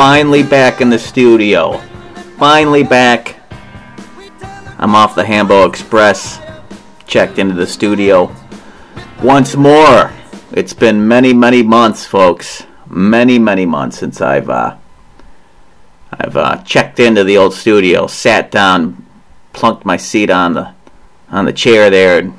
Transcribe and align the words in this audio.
Finally 0.00 0.42
back 0.42 0.80
in 0.80 0.88
the 0.88 0.98
studio. 0.98 1.76
Finally 2.38 2.82
back. 2.82 3.36
I'm 4.78 4.94
off 4.94 5.14
the 5.14 5.26
Hambo 5.26 5.68
Express. 5.68 6.40
Checked 7.06 7.38
into 7.38 7.54
the 7.54 7.66
studio. 7.66 8.34
Once 9.22 9.56
more. 9.56 10.10
It's 10.52 10.72
been 10.72 11.06
many, 11.06 11.34
many 11.34 11.62
months, 11.62 12.06
folks. 12.06 12.64
Many, 12.88 13.38
many 13.38 13.66
months 13.66 13.98
since 13.98 14.22
I've 14.22 14.48
uh, 14.48 14.78
I've 16.12 16.34
uh, 16.34 16.56
checked 16.62 16.98
into 16.98 17.22
the 17.22 17.36
old 17.36 17.52
studio, 17.52 18.06
sat 18.06 18.50
down, 18.50 19.04
plunked 19.52 19.84
my 19.84 19.98
seat 19.98 20.30
on 20.30 20.54
the 20.54 20.72
on 21.28 21.44
the 21.44 21.52
chair 21.52 21.90
there, 21.90 22.20
and 22.20 22.38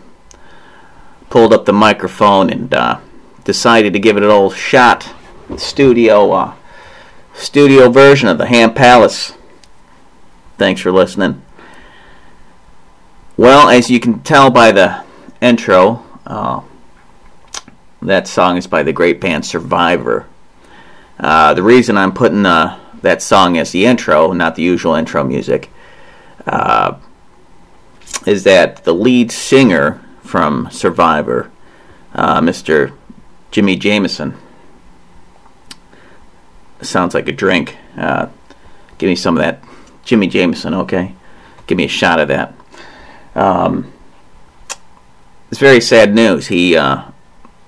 pulled 1.30 1.54
up 1.54 1.66
the 1.66 1.74
microphone 1.74 2.50
and 2.50 2.74
uh, 2.74 3.00
decided 3.44 3.94
to 3.94 4.00
give 4.00 4.18
it 4.18 4.24
an 4.24 4.32
old 4.32 4.56
shot. 4.56 5.08
Studio 5.58 6.32
uh, 6.32 6.56
studio 7.34 7.90
version 7.90 8.28
of 8.28 8.38
the 8.38 8.46
Ham 8.46 8.74
Palace. 8.74 9.34
Thanks 10.58 10.82
for 10.82 10.92
listening. 10.92 11.42
Well, 13.38 13.70
as 13.70 13.90
you 13.90 14.00
can 14.00 14.20
tell 14.20 14.50
by 14.50 14.72
the 14.72 15.04
intro, 15.42 16.06
uh, 16.28 16.62
that 18.02 18.28
song 18.28 18.58
is 18.58 18.68
by 18.68 18.84
the 18.84 18.94
great 18.94 19.20
band 19.20 19.46
Survivor. 19.46 20.28
Uh, 21.20 21.54
the 21.54 21.64
reason 21.64 21.98
I'm 21.98 22.14
putting 22.14 22.46
uh, 22.46 22.80
that 23.02 23.22
song 23.22 23.58
as 23.58 23.72
the 23.72 23.86
intro, 23.86 24.32
not 24.34 24.56
the 24.56 24.64
usual 24.64 24.96
intro 24.96 25.24
music, 25.24 25.70
uh, 26.46 26.98
is 28.26 28.44
that 28.44 28.84
the 28.84 28.94
lead 28.94 29.32
singer 29.32 30.02
from 30.22 30.70
Survivor, 30.72 31.52
uh, 32.14 32.42
Mr. 32.42 32.94
Jimi 33.52 33.80
Jamison, 33.80 34.38
sounds 36.82 37.14
like 37.14 37.28
a 37.28 37.32
drink. 37.32 37.78
Uh, 37.98 38.28
give 38.98 39.08
me 39.08 39.16
some 39.16 39.38
of 39.38 39.44
that 39.44 39.64
Jimmy 40.04 40.28
Jameson, 40.28 40.74
okay? 40.74 41.14
Give 41.68 41.78
me 41.78 41.86
a 41.86 41.90
shot 41.90 42.20
of 42.20 42.28
that. 42.28 42.54
Um, 43.36 43.92
it's 45.50 45.60
very 45.60 45.82
sad 45.82 46.14
news. 46.14 46.48
He 46.48 46.76
uh, 46.76 47.04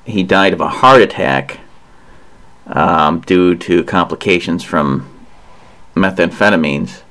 he 0.06 0.24
died 0.24 0.54
of 0.54 0.62
a 0.62 0.68
heart 0.68 1.02
attack 1.02 1.60
um, 2.68 3.22
due 3.22 3.56
to 3.56 3.84
complications 3.84 4.64
from 4.64 5.10
methamphetamines, 5.96 7.02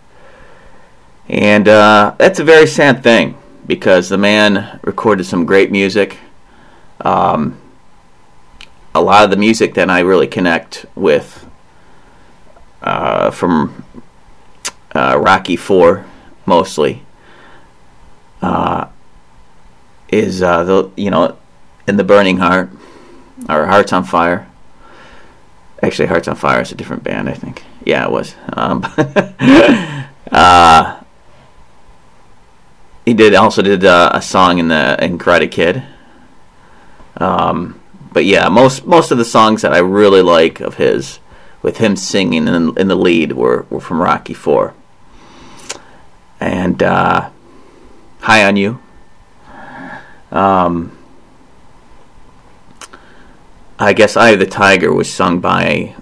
and 1.28 1.68
uh, 1.68 2.14
that's 2.18 2.40
a 2.40 2.44
very 2.44 2.66
sad 2.66 3.02
thing 3.02 3.36
because 3.66 4.08
the 4.08 4.18
man 4.18 4.80
recorded 4.82 5.24
some 5.24 5.46
great 5.46 5.70
music. 5.70 6.18
Um, 7.00 7.58
a 8.94 9.00
lot 9.00 9.24
of 9.24 9.30
the 9.30 9.36
music 9.36 9.74
that 9.74 9.88
I 9.88 10.00
really 10.00 10.26
connect 10.26 10.84
with 10.94 11.41
uh, 12.82 13.30
from 13.30 13.84
uh, 14.94 15.18
Rocky 15.18 15.56
Four, 15.56 16.04
mostly, 16.46 17.02
uh, 18.40 18.88
is 20.08 20.42
uh, 20.42 20.64
the 20.64 20.90
you 20.96 21.10
know 21.10 21.36
in 21.86 21.96
the 21.96 22.04
Burning 22.04 22.38
Heart 22.38 22.70
or 23.48 23.66
Hearts 23.66 23.92
on 23.92 24.04
Fire. 24.04 24.48
Actually, 25.82 26.06
Hearts 26.06 26.28
on 26.28 26.36
Fire 26.36 26.60
is 26.60 26.70
a 26.70 26.76
different 26.76 27.02
band, 27.02 27.28
I 27.28 27.34
think. 27.34 27.64
Yeah, 27.84 28.04
it 28.04 28.10
was. 28.10 28.34
Um, 28.52 28.84
uh, 30.30 31.02
he 33.04 33.14
did 33.14 33.34
also 33.34 33.62
did 33.62 33.84
uh, 33.84 34.10
a 34.14 34.22
song 34.22 34.58
in 34.58 34.68
the 34.68 35.02
in 35.02 35.18
Karate 35.18 35.50
Kid. 35.50 35.82
Um, 37.16 37.80
but 38.12 38.24
yeah, 38.24 38.48
most 38.48 38.86
most 38.86 39.10
of 39.10 39.18
the 39.18 39.24
songs 39.24 39.62
that 39.62 39.72
I 39.72 39.78
really 39.78 40.22
like 40.22 40.60
of 40.60 40.76
his, 40.76 41.18
with 41.62 41.78
him 41.78 41.96
singing 41.96 42.48
in, 42.48 42.76
in 42.76 42.88
the 42.88 42.96
lead, 42.96 43.32
were, 43.32 43.66
were 43.70 43.80
from 43.80 44.02
Rocky 44.02 44.34
Four. 44.34 44.74
And 46.40 46.82
uh, 46.82 47.30
High 48.20 48.44
on 48.44 48.56
You. 48.56 48.80
Um, 50.30 50.96
I 53.78 53.92
guess 53.92 54.16
Eye 54.16 54.30
of 54.30 54.38
the 54.38 54.46
Tiger 54.46 54.92
was 54.92 55.12
sung 55.12 55.40
by 55.40 55.94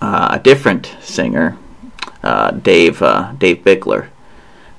uh, 0.00 0.28
a 0.32 0.38
different 0.38 0.94
singer, 1.00 1.56
uh, 2.22 2.52
Dave 2.52 3.02
uh, 3.02 3.32
Dave 3.36 3.58
Bickler, 3.58 4.08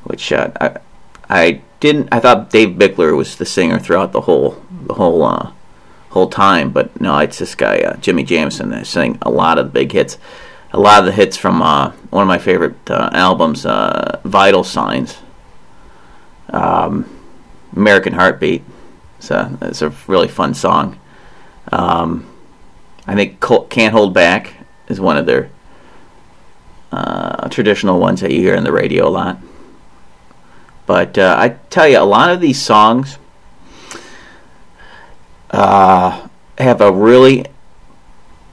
which 0.03 0.31
uh, 0.31 0.51
I, 0.59 0.77
I 1.29 1.61
didn't. 1.79 2.07
I 2.11 2.19
thought 2.19 2.49
Dave 2.49 2.77
Bickler 2.77 3.15
was 3.15 3.35
the 3.35 3.45
singer 3.45 3.79
throughout 3.79 4.13
the 4.13 4.21
whole 4.21 4.63
the 4.87 4.93
whole 4.93 5.23
uh, 5.23 5.51
whole 6.09 6.29
time, 6.29 6.71
but 6.71 6.99
no, 6.99 7.17
it's 7.19 7.39
this 7.39 7.55
guy 7.55 7.79
uh, 7.79 7.95
Jimi 7.97 8.25
Jamison 8.25 8.69
that 8.69 8.87
sang 8.87 9.17
a 9.21 9.29
lot 9.29 9.57
of 9.57 9.67
the 9.67 9.71
big 9.71 9.91
hits, 9.91 10.17
a 10.71 10.79
lot 10.79 10.99
of 10.99 11.05
the 11.05 11.11
hits 11.11 11.37
from 11.37 11.59
one 11.59 12.21
of 12.21 12.27
my 12.27 12.37
favorite 12.37 12.75
albums, 12.89 13.63
Vital 14.23 14.63
Signs, 14.63 15.17
um, 16.49 17.05
American 17.75 18.13
Heartbeat. 18.13 18.63
So 19.19 19.57
it's 19.61 19.81
a 19.81 19.89
really 20.07 20.27
fun 20.27 20.53
song. 20.53 20.99
Um, 21.71 22.25
I 23.05 23.15
think 23.15 23.39
"Can't 23.69 23.93
Hold 23.93 24.13
Back" 24.13 24.53
is 24.87 24.99
one 24.99 25.17
of 25.17 25.25
their 25.25 25.49
uh, 26.91 27.49
traditional 27.49 27.99
ones 27.99 28.21
that 28.21 28.31
you 28.31 28.39
hear 28.39 28.55
in 28.55 28.63
the 28.63 28.71
radio 28.71 29.07
a 29.07 29.09
lot. 29.09 29.39
But 30.85 31.17
uh, 31.17 31.35
I 31.37 31.49
tell 31.69 31.87
you, 31.87 31.99
a 31.99 32.01
lot 32.01 32.31
of 32.31 32.41
these 32.41 32.59
songs 32.59 33.19
uh, 35.51 36.27
have 36.57 36.81
a 36.81 36.91
really 36.91 37.45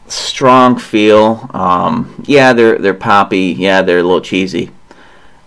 strong 0.08 0.78
feel. 0.78 1.48
Um, 1.52 2.22
yeah, 2.26 2.52
they're 2.52 2.78
they're 2.78 2.94
poppy. 2.94 3.54
Yeah, 3.58 3.82
they're 3.82 3.98
a 3.98 4.02
little 4.02 4.20
cheesy. 4.20 4.70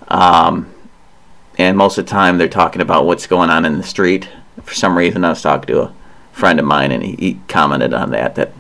Um, 0.08 0.74
and 1.58 1.78
most 1.78 1.98
of 1.98 2.06
the 2.06 2.12
time, 2.12 2.38
they're 2.38 2.48
talking 2.48 2.82
about 2.82 3.06
what's 3.06 3.28
going 3.28 3.50
on 3.50 3.66
in 3.66 3.78
the 3.78 3.84
street. 3.84 4.30
For 4.64 4.74
some 4.74 4.98
reason, 4.98 5.24
I 5.24 5.30
was 5.30 5.42
talking 5.42 5.68
to 5.68 5.84
a 5.84 5.94
friend 6.32 6.60
of 6.60 6.66
mine, 6.66 6.92
and 6.92 7.04
he, 7.04 7.16
he 7.16 7.40
commented 7.48 7.94
on 7.94 8.12
that 8.12 8.36
that 8.36 8.54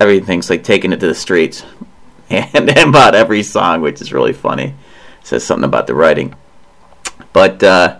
everything's 0.00 0.50
like 0.50 0.64
taking 0.64 0.92
it 0.92 1.00
to 1.00 1.06
the 1.06 1.14
streets, 1.14 1.64
and, 2.30 2.70
and 2.70 2.70
about 2.88 3.14
every 3.14 3.42
song, 3.42 3.80
which 3.80 4.00
is 4.00 4.12
really 4.12 4.32
funny. 4.32 4.74
says 5.22 5.44
something 5.44 5.64
about 5.64 5.86
the 5.86 5.94
writing, 5.94 6.34
but 7.32 7.62
uh, 7.62 7.98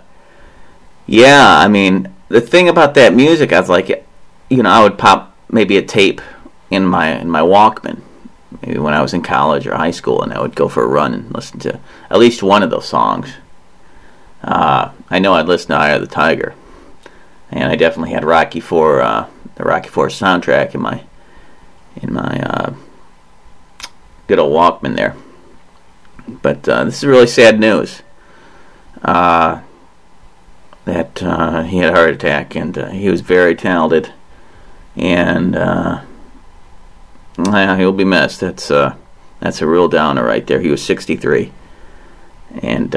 yeah, 1.06 1.58
I 1.58 1.68
mean 1.68 2.14
the 2.28 2.40
thing 2.40 2.68
about 2.68 2.94
that 2.94 3.14
music, 3.14 3.52
I 3.52 3.60
was 3.60 3.68
like, 3.68 4.06
you 4.48 4.62
know, 4.62 4.70
I 4.70 4.82
would 4.82 4.98
pop 4.98 5.36
maybe 5.50 5.76
a 5.76 5.82
tape 5.82 6.20
in 6.70 6.86
my 6.86 7.18
in 7.18 7.30
my 7.30 7.40
Walkman, 7.40 8.00
maybe 8.62 8.78
when 8.78 8.94
I 8.94 9.02
was 9.02 9.14
in 9.14 9.22
college 9.22 9.66
or 9.66 9.74
high 9.74 9.90
school, 9.90 10.22
and 10.22 10.32
I 10.32 10.40
would 10.40 10.54
go 10.54 10.68
for 10.68 10.82
a 10.82 10.88
run 10.88 11.14
and 11.14 11.34
listen 11.34 11.58
to 11.60 11.80
at 12.10 12.18
least 12.18 12.42
one 12.42 12.62
of 12.62 12.70
those 12.70 12.86
songs. 12.86 13.32
Uh, 14.42 14.90
I 15.10 15.18
know 15.18 15.34
I'd 15.34 15.46
listen 15.46 15.68
to 15.68 15.76
Eye 15.76 15.90
of 15.90 16.00
the 16.00 16.06
Tiger 16.06 16.54
and 17.50 17.70
I 17.70 17.76
definitely 17.76 18.12
had 18.12 18.24
Rocky 18.24 18.60
Four, 18.60 19.00
uh, 19.00 19.26
the 19.56 19.64
Rocky 19.64 19.88
Four 19.88 20.08
soundtrack 20.08 20.74
in 20.74 20.80
my 20.80 21.02
in 21.96 22.12
my 22.12 22.40
uh, 22.40 22.74
good 24.26 24.38
old 24.38 24.52
Walkman 24.52 24.96
there. 24.96 25.16
But 26.26 26.68
uh, 26.68 26.84
this 26.84 26.98
is 26.98 27.06
really 27.06 27.26
sad 27.26 27.58
news. 27.58 28.02
Uh, 29.02 29.62
that 30.88 31.22
uh, 31.22 31.62
he 31.62 31.78
had 31.78 31.92
a 31.92 31.96
heart 31.96 32.10
attack, 32.10 32.54
and 32.54 32.76
uh, 32.76 32.88
he 32.88 33.08
was 33.08 33.20
very 33.20 33.54
talented, 33.54 34.12
and 34.96 35.54
yeah, 35.54 37.76
he'll 37.76 37.92
be 37.92 38.04
missed. 38.04 38.40
That's 38.40 38.68
that's 38.68 39.62
a 39.62 39.66
real 39.66 39.88
downer 39.88 40.24
right 40.24 40.46
there. 40.46 40.60
He 40.60 40.70
was 40.70 40.82
63, 40.82 41.52
and 42.62 42.94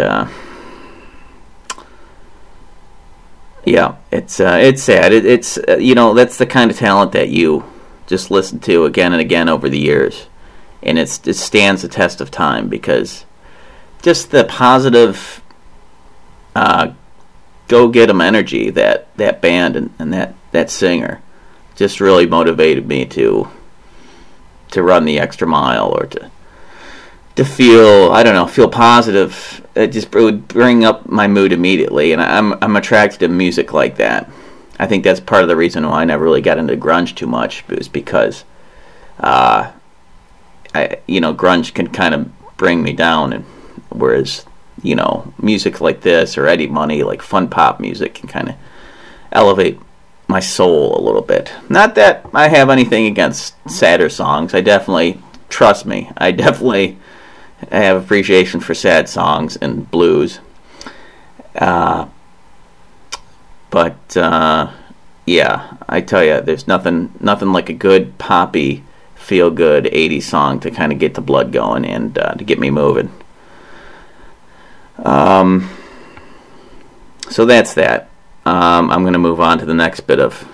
yeah, 3.66 3.96
it's 4.12 4.40
uh, 4.40 4.60
it's 4.62 4.82
sad. 4.82 5.14
It, 5.14 5.26
it's 5.26 5.58
uh, 5.58 5.78
you 5.78 5.96
know 5.96 6.14
that's 6.14 6.38
the 6.38 6.46
kind 6.46 6.72
of 6.72 6.78
talent 6.78 7.12
that 7.12 7.30
you 7.30 7.64
just 8.08 8.32
listen 8.32 8.60
to 8.62 8.86
again 8.86 9.14
and 9.14 9.22
again 9.22 9.50
over 9.50 9.70
the 9.70 9.80
years, 9.80 10.28
and 10.82 10.98
it 10.98 11.10
stands 11.10 11.82
the 11.82 11.88
test 11.88 12.22
of 12.22 12.32
time 12.32 12.70
because 12.70 13.26
just 14.02 14.32
the 14.32 14.46
positive 14.46 15.44
uh, 16.56 16.92
go 17.72 17.88
get 17.88 18.08
them 18.08 18.20
energy 18.20 18.70
that 18.70 19.08
that 19.16 19.42
band 19.42 19.78
and, 19.78 19.94
and 19.98 20.12
that 20.12 20.36
that 20.52 20.70
singer 20.70 21.22
just 21.76 22.02
really 22.02 22.28
motivated 22.28 22.86
me 22.86 23.06
to 23.06 23.48
to 24.72 24.84
run 24.84 25.06
the 25.06 25.18
extra 25.18 25.48
mile 25.48 25.88
or 25.88 26.06
to 26.06 26.30
to 27.38 27.46
feel 27.46 28.12
I 28.12 28.24
don't 28.24 28.36
know 28.36 28.46
feel 28.46 28.70
positive. 28.70 29.66
It 29.74 29.88
just 29.88 30.14
it 30.14 30.22
would 30.22 30.50
bring 30.50 30.84
up 30.84 31.08
my 31.08 31.28
mood 31.28 31.54
immediately, 31.54 32.12
and 32.12 32.22
I'm 32.22 32.54
I'm 32.62 32.76
attracted 32.76 33.20
to 33.20 33.28
music 33.30 33.72
like 33.72 33.96
that. 33.98 34.30
I 34.78 34.86
think 34.86 35.06
that's 35.06 35.22
part 35.22 35.44
of 35.44 35.48
the 35.48 35.56
reason 35.56 35.88
why 35.88 36.02
I 36.02 36.06
never 36.06 36.26
really 36.26 36.42
got 36.42 36.58
into 36.58 36.76
grunge 36.76 37.16
too 37.16 37.28
much 37.28 37.66
was 37.70 37.88
because, 37.88 38.44
uh, 39.20 39.72
I 40.76 41.00
you 41.08 41.22
know 41.22 41.34
grunge 41.34 41.74
can 41.74 41.88
kind 41.88 42.14
of 42.14 42.58
bring 42.58 42.84
me 42.84 42.92
down, 42.92 43.32
and 43.32 43.46
whereas 43.90 44.46
you 44.84 44.96
know 44.96 45.34
music 45.42 45.82
like 45.82 46.02
this 46.02 46.38
or 46.38 46.48
Eddie 46.48 46.68
Money 46.68 47.04
like 47.04 47.22
fun 47.22 47.50
pop 47.50 47.80
music 47.80 48.14
can 48.16 48.28
kind 48.28 48.50
of 48.50 48.56
elevate 49.32 49.80
my 50.28 50.40
soul 50.40 50.98
a 50.98 51.02
little 51.02 51.22
bit. 51.22 51.52
Not 51.70 51.96
that 51.96 52.26
I 52.34 52.48
have 52.48 52.70
anything 52.70 53.06
against 53.06 53.54
sadder 53.70 54.10
songs. 54.10 54.54
I 54.54 54.62
definitely 54.62 55.22
trust 55.50 55.86
me. 55.86 56.10
I 56.18 56.32
definitely 56.32 56.98
have 57.72 58.04
appreciation 58.04 58.60
for 58.60 58.74
sad 58.74 59.08
songs 59.10 59.58
and 59.58 59.90
blues. 59.92 60.40
Uh, 61.56 62.08
but 63.70 64.18
uh, 64.18 64.72
yeah, 65.26 65.78
I 65.88 66.02
tell 66.02 66.24
you, 66.24 66.42
there's 66.42 66.68
nothing 66.68 67.14
nothing 67.20 67.52
like 67.52 67.70
a 67.70 67.74
good 67.74 68.18
poppy, 68.18 68.84
feel 69.16 69.52
good 69.52 69.86
'80s 69.86 70.24
song 70.24 70.60
to 70.62 70.72
kind 70.72 70.92
of 70.92 71.00
get 71.00 71.14
the 71.14 71.22
blood 71.22 71.52
going 71.52 71.86
and 71.86 72.18
uh, 72.18 72.34
to 72.34 72.44
get 72.44 72.60
me 72.60 72.70
moving. 72.70 73.12
Um, 75.04 75.70
so 77.30 77.46
that's 77.46 77.74
that. 77.76 78.10
Um, 78.46 78.90
I'm 78.92 79.04
going 79.04 79.14
to 79.14 79.20
move 79.20 79.40
on 79.40 79.60
to 79.60 79.66
the 79.66 79.74
next 79.74 80.02
bit 80.02 80.20
of 80.20 80.48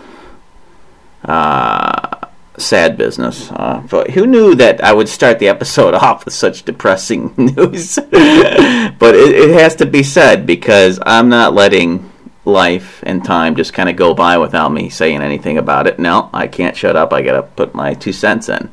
uh, 1.24 2.28
sad 2.58 2.98
business. 2.98 3.52
Uh, 3.52 3.84
but 3.90 4.12
who 4.12 4.28
knew 4.28 4.56
that 4.56 4.84
I 4.84 4.94
would 4.94 5.10
start 5.10 5.40
the 5.40 5.48
episode 5.48 5.94
off 5.94 6.26
with 6.26 6.34
such 6.34 6.64
depressing 6.64 7.34
news? 7.38 7.96
but 8.12 9.16
it, 9.16 9.36
it, 9.36 9.60
has 9.60 9.76
to 9.78 9.86
be 9.86 10.04
said 10.04 10.46
because 10.46 11.00
I'm 11.06 11.30
not 11.30 11.54
letting 11.54 12.12
life 12.46 13.04
and 13.06 13.24
time 13.24 13.56
just 13.56 13.74
kind 13.74 13.90
of 13.90 13.96
go 13.96 14.14
by 14.14 14.38
without 14.38 14.72
me 14.72 14.90
saying 14.90 15.22
anything 15.22 15.58
about 15.58 15.88
it. 15.88 16.00
No, 16.00 16.30
I 16.34 16.48
can't 16.48 16.76
shut 16.76 16.96
up. 16.96 17.14
I 17.14 17.22
got 17.22 17.34
to 17.34 17.44
put 17.44 17.76
my 17.76 17.94
two 17.94 18.14
cents 18.14 18.50
in. 18.50 18.70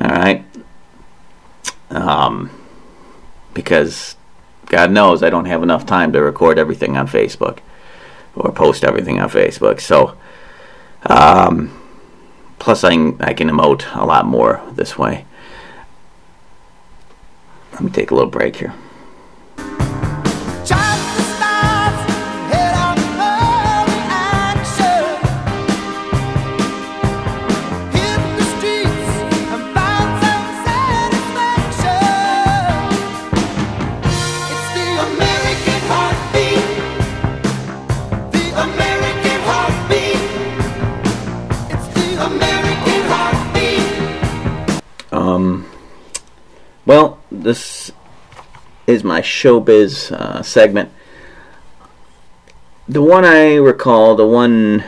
All 0.00 0.08
right. 0.08 0.44
Um, 1.90 2.50
because 3.52 4.16
God 4.66 4.90
knows 4.90 5.22
I 5.22 5.30
don't 5.30 5.44
have 5.44 5.62
enough 5.62 5.86
time 5.86 6.12
to 6.12 6.22
record 6.22 6.58
everything 6.58 6.96
on 6.96 7.06
Facebook 7.06 7.58
or 8.34 8.52
post 8.52 8.84
everything 8.84 9.20
on 9.20 9.28
Facebook. 9.28 9.80
So, 9.80 10.16
um, 11.02 11.80
plus 12.58 12.84
I 12.84 12.92
can, 12.92 13.22
I 13.22 13.34
can 13.34 13.48
emote 13.48 13.84
a 13.94 14.04
lot 14.04 14.26
more 14.26 14.62
this 14.72 14.98
way. 14.98 15.26
Let 17.72 17.82
me 17.82 17.90
take 17.90 18.10
a 18.10 18.14
little 18.14 18.30
break 18.30 18.56
here. 18.56 18.74
My 49.14 49.20
showbiz 49.20 50.10
uh, 50.10 50.42
segment. 50.42 50.90
The 52.88 53.00
one 53.00 53.24
I 53.24 53.54
recall, 53.54 54.16
the 54.16 54.26
one 54.26 54.82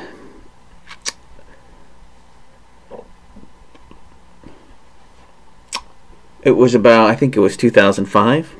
it 6.42 6.50
was 6.50 6.74
about, 6.74 7.08
I 7.08 7.14
think 7.14 7.36
it 7.36 7.40
was 7.40 7.56
2005. 7.56 8.56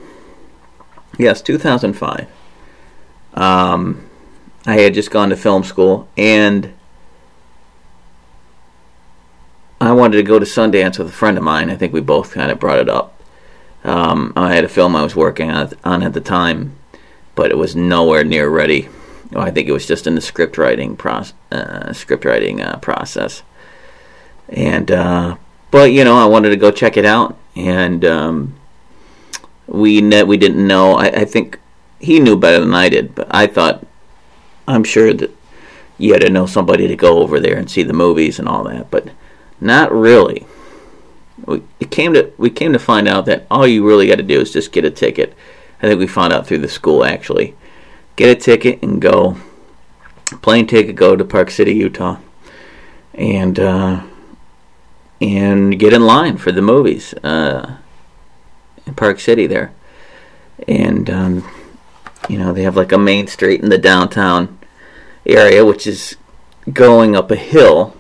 Yes, 1.19 1.43
2005. 1.43 2.29
Um, 3.35 4.09
I 4.67 4.75
had 4.79 4.95
just 4.95 5.11
gone 5.11 5.31
to 5.31 5.37
film 5.37 5.65
school 5.65 6.07
and 6.17 6.73
I 9.81 9.91
wanted 9.91 10.19
to 10.19 10.23
go 10.23 10.39
to 10.39 10.47
Sundance 10.47 10.97
with 10.97 11.09
a 11.09 11.13
friend 11.13 11.37
of 11.37 11.43
mine. 11.43 11.71
I 11.71 11.77
think 11.77 11.93
we 11.93 12.01
both 12.01 12.31
kind 12.31 12.53
of 12.53 12.61
brought 12.61 12.79
it 12.79 12.89
up. 12.89 13.16
Um, 13.87 14.33
I 14.35 14.53
had 14.53 14.65
a 14.65 14.69
film 14.69 14.97
I 14.97 15.05
was 15.05 15.15
working 15.15 15.49
on 15.49 16.03
at 16.03 16.13
the 16.13 16.21
time, 16.21 16.77
but 17.37 17.53
it 17.53 17.57
was 17.57 17.77
nowhere 17.77 18.25
near 18.25 18.49
ready. 18.49 18.89
I 19.35 19.53
think 19.53 19.69
it 19.69 19.73
was 19.73 19.87
just 19.87 20.09
in 20.09 20.17
the 20.17 20.21
script 20.21 20.59
writing 20.59 20.97
process. 20.97 21.35
Uh, 21.53 21.93
script 21.93 22.25
writing 22.25 22.61
uh, 22.61 22.79
process. 22.79 23.45
And 24.49 24.91
uh, 24.91 25.37
but 25.71 25.93
you 25.93 26.03
know, 26.03 26.17
I 26.17 26.27
wanted 26.27 26.51
to 26.51 26.57
go 26.57 26.73
check 26.73 26.97
it 26.97 27.05
out, 27.05 27.39
and 27.55 28.05
um, 28.05 28.57
we 29.69 30.01
ne- 30.01 30.25
we 30.25 30.37
didn't 30.37 30.67
know. 30.67 30.95
I, 30.95 31.07
I 31.07 31.25
think 31.25 31.61
he 32.01 32.19
knew 32.19 32.37
better 32.37 32.59
than 32.61 32.75
I 32.75 32.89
did, 32.89 33.15
but 33.15 33.29
I 33.31 33.47
thought 33.47 33.87
I'm 34.67 34.85
sure 34.85 35.13
that 35.13 35.31
you 35.97 36.13
had 36.13 36.23
to 36.23 36.31
know 36.31 36.47
somebody 36.47 36.89
to 36.89 36.97
go 36.97 37.21
over 37.21 37.39
there 37.39 37.57
and 37.57 37.71
see 37.71 37.85
the 37.85 37.93
movies 37.93 38.41
and 38.41 38.49
all 38.49 38.65
that, 38.65 38.91
but 38.91 39.09
not 39.61 39.93
really 39.93 40.45
we 41.47 41.87
came 41.91 42.13
to 42.15 42.33
we 42.37 42.51
came 42.51 42.73
to 42.73 42.79
find 42.79 43.09
out 43.09 43.27
that 43.27 43.47
all 43.51 43.67
you 43.67 43.87
really 43.87 44.09
got 44.09 44.17
to 44.17 44.23
do 44.23 44.41
is 44.41 44.53
just 44.53 44.73
get 44.73 44.85
a 44.85 44.91
ticket. 44.91 45.35
I 45.81 45.87
think 45.87 46.01
we 46.01 46.07
found 46.07 46.33
out 46.33 46.47
through 46.47 46.59
the 46.59 46.69
school 46.69 47.05
actually. 47.05 47.55
Get 48.17 48.37
a 48.37 48.41
ticket 48.41 48.83
and 48.83 49.01
go. 49.01 49.37
Plane 50.43 50.67
ticket, 50.67 50.97
go 50.97 51.15
to 51.15 51.25
Park 51.25 51.51
City, 51.51 51.75
Utah, 51.75 52.19
and 53.15 53.61
uh, 53.61 54.03
and 55.21 55.79
get 55.79 55.93
in 55.93 56.03
line 56.03 56.37
for 56.37 56.51
the 56.51 56.63
movies 56.63 57.15
uh, 57.23 57.77
in 58.85 58.95
Park 58.95 59.21
City 59.21 59.47
there. 59.47 59.73
And 60.67 61.09
um, 61.09 61.49
you 62.29 62.39
know 62.39 62.53
they 62.53 62.65
have 62.65 62.77
like 62.77 62.91
a 62.91 62.99
main 62.99 63.29
street 63.29 63.63
in 63.63 63.69
the 63.69 63.79
downtown 63.79 64.59
area, 65.25 65.65
which 65.65 65.87
is 65.87 66.17
going 66.73 67.15
up 67.15 67.31
a 67.31 67.37
hill 67.37 67.96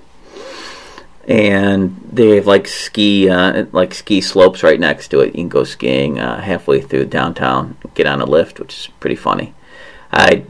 and 1.26 2.00
they 2.12 2.36
have 2.36 2.46
like 2.46 2.68
ski 2.68 3.28
uh, 3.28 3.66
like 3.72 3.92
ski 3.92 4.20
slopes 4.20 4.62
right 4.62 4.78
next 4.78 5.08
to 5.08 5.20
it. 5.20 5.26
You 5.26 5.42
can 5.42 5.48
go 5.48 5.64
skiing 5.64 6.20
uh, 6.20 6.40
halfway 6.40 6.80
through 6.80 7.06
downtown, 7.06 7.76
get 7.94 8.06
on 8.06 8.20
a 8.20 8.24
lift, 8.24 8.60
which 8.60 8.78
is 8.78 8.86
pretty 9.00 9.16
funny. 9.16 9.52
I 10.12 10.44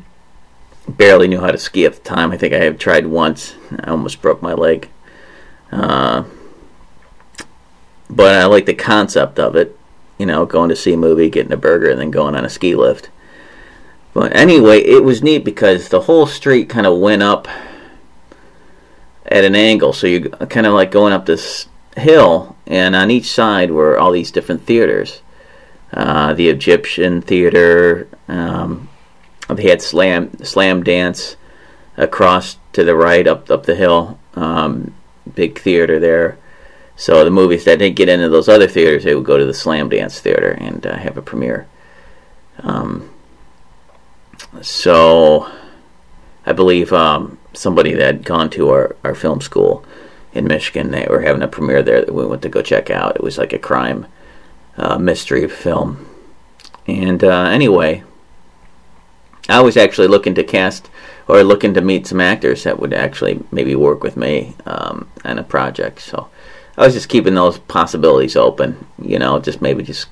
barely 0.86 1.28
knew 1.28 1.40
how 1.40 1.50
to 1.50 1.58
ski 1.58 1.86
at 1.86 1.94
the 1.94 2.00
time. 2.00 2.30
I 2.30 2.36
think 2.36 2.52
I 2.52 2.64
have 2.64 2.78
tried 2.78 3.06
once. 3.06 3.54
I 3.80 3.90
almost 3.90 4.20
broke 4.20 4.42
my 4.42 4.52
leg. 4.52 4.90
Uh, 5.72 6.24
but 8.10 8.34
I 8.36 8.44
like 8.44 8.66
the 8.66 8.74
concept 8.74 9.38
of 9.38 9.56
it. 9.56 9.78
You 10.18 10.26
know, 10.26 10.46
going 10.46 10.68
to 10.68 10.76
see 10.76 10.92
a 10.92 10.96
movie, 10.96 11.30
getting 11.30 11.52
a 11.52 11.56
burger, 11.56 11.90
and 11.90 12.00
then 12.00 12.10
going 12.10 12.34
on 12.34 12.44
a 12.44 12.50
ski 12.50 12.74
lift. 12.74 13.10
But 14.14 14.34
anyway, 14.34 14.80
it 14.80 15.04
was 15.04 15.22
neat 15.22 15.44
because 15.44 15.88
the 15.88 16.02
whole 16.02 16.26
street 16.26 16.68
kind 16.68 16.86
of 16.86 16.98
went 16.98 17.22
up 17.22 17.48
at 19.26 19.44
an 19.44 19.54
angle. 19.54 19.92
So 19.92 20.06
you're 20.06 20.28
kind 20.28 20.66
of 20.66 20.74
like 20.74 20.90
going 20.90 21.12
up 21.12 21.26
this 21.26 21.68
hill, 21.96 22.56
and 22.66 22.94
on 22.94 23.10
each 23.10 23.30
side 23.32 23.70
were 23.70 23.98
all 23.98 24.12
these 24.12 24.30
different 24.30 24.62
theaters. 24.62 25.22
Uh, 25.92 26.32
the 26.34 26.48
Egyptian 26.48 27.22
theater. 27.22 28.08
Um, 28.28 28.88
they 29.48 29.68
had 29.68 29.80
slam 29.80 30.30
Slamdance 30.30 31.36
across 31.96 32.58
to 32.72 32.84
the 32.84 32.96
right 32.96 33.26
up 33.26 33.50
up 33.50 33.64
the 33.64 33.76
hill. 33.76 34.18
Um, 34.34 34.94
big 35.34 35.58
theater 35.58 35.98
there. 35.98 36.38
So 36.96 37.24
the 37.24 37.30
movies 37.30 37.64
that 37.64 37.78
didn't 37.78 37.96
get 37.96 38.08
into 38.08 38.28
those 38.30 38.48
other 38.48 38.66
theaters, 38.66 39.04
they 39.04 39.14
would 39.14 39.24
go 39.24 39.36
to 39.36 39.44
the 39.44 39.52
Slamdance 39.52 40.18
Theater 40.18 40.52
and 40.52 40.86
uh, 40.86 40.96
have 40.96 41.18
a 41.18 41.22
premiere. 41.22 41.66
Um, 42.60 43.10
so 44.62 45.50
I 46.46 46.52
believe 46.52 46.92
um, 46.94 47.38
somebody 47.56 47.94
that 47.94 48.06
had 48.06 48.24
gone 48.24 48.50
to 48.50 48.70
our, 48.70 48.96
our 49.04 49.14
film 49.14 49.40
school 49.40 49.84
in 50.32 50.46
Michigan. 50.46 50.90
They 50.90 51.06
were 51.08 51.22
having 51.22 51.42
a 51.42 51.48
premiere 51.48 51.82
there 51.82 52.04
that 52.04 52.14
we 52.14 52.26
went 52.26 52.42
to 52.42 52.48
go 52.48 52.62
check 52.62 52.90
out. 52.90 53.16
It 53.16 53.22
was 53.22 53.38
like 53.38 53.52
a 53.52 53.58
crime 53.58 54.06
uh, 54.76 54.98
mystery 54.98 55.48
film. 55.48 56.06
And 56.86 57.24
uh, 57.24 57.44
anyway, 57.44 58.04
I 59.48 59.60
was 59.60 59.76
actually 59.76 60.08
looking 60.08 60.34
to 60.34 60.44
cast 60.44 60.90
or 61.28 61.42
looking 61.42 61.74
to 61.74 61.80
meet 61.80 62.06
some 62.06 62.20
actors 62.20 62.64
that 62.64 62.78
would 62.78 62.92
actually 62.92 63.42
maybe 63.50 63.74
work 63.74 64.02
with 64.02 64.16
me 64.16 64.54
um, 64.66 65.10
on 65.24 65.38
a 65.38 65.42
project. 65.42 66.00
So 66.00 66.28
I 66.76 66.84
was 66.84 66.94
just 66.94 67.08
keeping 67.08 67.34
those 67.34 67.58
possibilities 67.58 68.36
open, 68.36 68.86
you 69.00 69.18
know, 69.18 69.40
just 69.40 69.62
maybe 69.62 69.82
just 69.82 70.08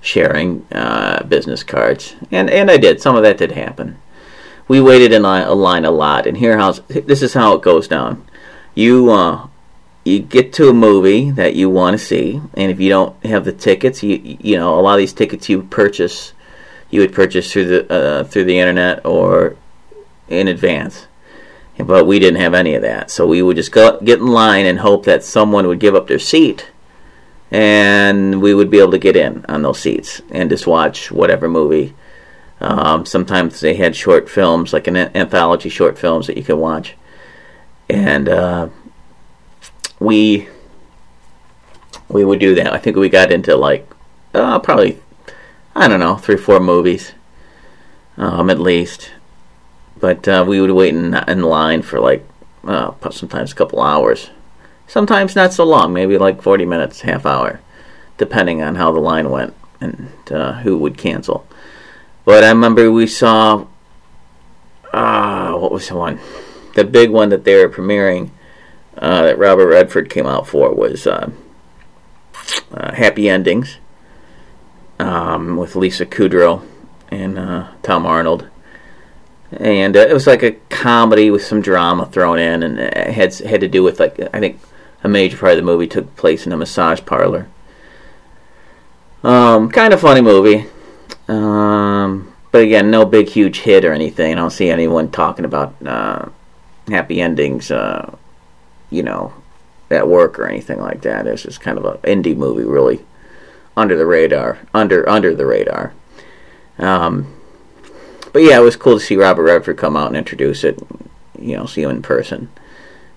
sharing 0.00 0.66
uh, 0.72 1.22
business 1.24 1.62
cards. 1.62 2.16
And, 2.30 2.50
and 2.50 2.70
I 2.70 2.76
did. 2.76 3.00
Some 3.00 3.16
of 3.16 3.22
that 3.22 3.38
did 3.38 3.52
happen 3.52 3.98
we 4.68 4.80
waited 4.82 5.12
in 5.12 5.24
a 5.24 5.54
line 5.54 5.86
a 5.86 5.90
lot, 5.90 6.26
and 6.26 6.36
here 6.36 6.58
how 6.58 6.72
this 6.72 7.22
is 7.22 7.32
how 7.32 7.54
it 7.54 7.62
goes 7.62 7.88
down. 7.88 8.24
You 8.74 9.10
uh, 9.10 9.48
you 10.04 10.20
get 10.20 10.52
to 10.54 10.68
a 10.68 10.74
movie 10.74 11.30
that 11.32 11.54
you 11.54 11.70
want 11.70 11.98
to 11.98 11.98
see, 11.98 12.40
and 12.54 12.70
if 12.70 12.78
you 12.78 12.90
don't 12.90 13.24
have 13.24 13.46
the 13.46 13.52
tickets, 13.52 14.02
you 14.02 14.20
you 14.22 14.56
know 14.56 14.78
a 14.78 14.82
lot 14.82 14.92
of 14.92 14.98
these 14.98 15.14
tickets 15.14 15.48
you 15.48 15.62
purchase, 15.62 16.34
you 16.90 17.00
would 17.00 17.14
purchase 17.14 17.50
through 17.50 17.66
the 17.66 17.92
uh, 17.92 18.24
through 18.24 18.44
the 18.44 18.58
internet 18.58 19.04
or 19.04 19.56
in 20.28 20.46
advance. 20.46 21.06
But 21.78 22.06
we 22.06 22.18
didn't 22.18 22.40
have 22.40 22.54
any 22.54 22.74
of 22.74 22.82
that, 22.82 23.10
so 23.10 23.26
we 23.26 23.40
would 23.40 23.56
just 23.56 23.72
go 23.72 24.00
get 24.00 24.18
in 24.18 24.26
line 24.26 24.66
and 24.66 24.80
hope 24.80 25.04
that 25.04 25.22
someone 25.22 25.66
would 25.68 25.78
give 25.78 25.94
up 25.94 26.08
their 26.08 26.18
seat, 26.18 26.70
and 27.52 28.42
we 28.42 28.52
would 28.52 28.68
be 28.68 28.80
able 28.80 28.90
to 28.90 28.98
get 28.98 29.16
in 29.16 29.46
on 29.48 29.62
those 29.62 29.78
seats 29.78 30.20
and 30.30 30.50
just 30.50 30.66
watch 30.66 31.10
whatever 31.12 31.48
movie 31.48 31.94
um, 32.60 33.06
sometimes 33.06 33.60
they 33.60 33.74
had 33.74 33.94
short 33.94 34.28
films, 34.28 34.72
like 34.72 34.86
an 34.86 34.96
anthology 34.96 35.68
short 35.68 35.98
films 35.98 36.26
that 36.26 36.36
you 36.36 36.42
could 36.42 36.56
watch. 36.58 36.94
and 37.88 38.28
uh, 38.28 38.68
we 40.00 40.48
we 42.08 42.24
would 42.24 42.38
do 42.38 42.54
that. 42.54 42.72
I 42.72 42.78
think 42.78 42.96
we 42.96 43.08
got 43.08 43.32
into 43.32 43.56
like 43.56 43.88
uh, 44.34 44.58
probably 44.58 44.98
I 45.74 45.88
don't 45.88 46.00
know 46.00 46.16
three 46.16 46.36
four 46.36 46.60
movies, 46.60 47.12
um, 48.16 48.50
at 48.50 48.60
least. 48.60 49.10
But 50.00 50.28
uh, 50.28 50.44
we 50.46 50.60
would 50.60 50.70
wait 50.70 50.94
in, 50.94 51.14
in 51.14 51.42
line 51.42 51.82
for 51.82 51.98
like 51.98 52.24
uh, 52.64 52.92
sometimes 53.10 53.50
a 53.50 53.54
couple 53.56 53.80
hours, 53.82 54.30
sometimes 54.86 55.34
not 55.34 55.52
so 55.52 55.64
long, 55.64 55.92
maybe 55.92 56.18
like 56.18 56.42
forty 56.42 56.64
minutes, 56.64 57.00
half 57.00 57.26
hour, 57.26 57.60
depending 58.16 58.62
on 58.62 58.76
how 58.76 58.92
the 58.92 59.00
line 59.00 59.30
went 59.30 59.54
and 59.80 60.08
uh, 60.30 60.52
who 60.60 60.78
would 60.78 60.96
cancel. 60.98 61.46
But 62.28 62.44
I 62.44 62.48
remember 62.50 62.92
we 62.92 63.06
saw 63.06 63.66
uh, 64.92 65.52
what 65.54 65.72
was 65.72 65.88
the 65.88 65.96
one? 65.96 66.20
The 66.74 66.84
big 66.84 67.08
one 67.08 67.30
that 67.30 67.44
they 67.44 67.54
were 67.54 67.70
premiering 67.70 68.32
uh, 68.98 69.22
that 69.22 69.38
Robert 69.38 69.68
Redford 69.68 70.10
came 70.10 70.26
out 70.26 70.46
for 70.46 70.74
was 70.74 71.06
uh, 71.06 71.30
uh 72.70 72.92
Happy 72.92 73.30
Endings 73.30 73.78
um, 74.98 75.56
with 75.56 75.74
Lisa 75.74 76.04
Kudrow 76.04 76.66
and 77.10 77.38
uh, 77.38 77.68
Tom 77.82 78.04
Arnold. 78.04 78.46
And 79.50 79.96
uh, 79.96 80.00
it 80.00 80.12
was 80.12 80.26
like 80.26 80.42
a 80.42 80.52
comedy 80.68 81.30
with 81.30 81.46
some 81.46 81.62
drama 81.62 82.04
thrown 82.04 82.38
in, 82.38 82.62
and 82.62 82.78
it 82.78 82.94
had 83.14 83.34
had 83.36 83.62
to 83.62 83.68
do 83.68 83.82
with 83.82 84.00
like 84.00 84.20
I 84.34 84.38
think 84.38 84.60
a 85.02 85.08
major 85.08 85.38
part 85.38 85.52
of 85.52 85.56
the 85.56 85.62
movie 85.62 85.88
took 85.88 86.14
place 86.16 86.44
in 86.44 86.52
a 86.52 86.58
massage 86.58 87.00
parlor. 87.06 87.48
Um, 89.22 89.70
kind 89.70 89.94
of 89.94 90.00
funny 90.02 90.20
movie. 90.20 90.66
Um, 91.28 92.32
but 92.50 92.62
again, 92.62 92.90
no 92.90 93.04
big 93.04 93.28
huge 93.28 93.60
hit 93.60 93.84
or 93.84 93.92
anything. 93.92 94.32
I 94.32 94.34
don't 94.34 94.50
see 94.50 94.70
anyone 94.70 95.10
talking 95.10 95.44
about 95.44 95.74
uh, 95.86 96.26
happy 96.88 97.20
endings, 97.20 97.70
uh, 97.70 98.16
you 98.90 99.02
know, 99.02 99.34
at 99.90 100.08
work 100.08 100.38
or 100.38 100.46
anything 100.46 100.80
like 100.80 101.02
that. 101.02 101.26
It's 101.26 101.42
just 101.42 101.60
kind 101.60 101.78
of 101.78 101.84
an 101.84 102.22
indie 102.22 102.36
movie, 102.36 102.64
really 102.64 103.04
under 103.76 103.96
the 103.96 104.06
radar, 104.06 104.58
under 104.74 105.08
under 105.08 105.34
the 105.34 105.46
radar. 105.46 105.92
Um, 106.78 107.34
but 108.32 108.42
yeah, 108.42 108.58
it 108.58 108.62
was 108.62 108.76
cool 108.76 108.98
to 108.98 109.04
see 109.04 109.16
Robert 109.16 109.44
Redford 109.44 109.76
come 109.76 109.96
out 109.96 110.08
and 110.08 110.16
introduce 110.16 110.64
it. 110.64 110.78
You 111.38 111.56
know, 111.56 111.66
see 111.66 111.82
him 111.82 111.90
in 111.90 112.02
person, 112.02 112.50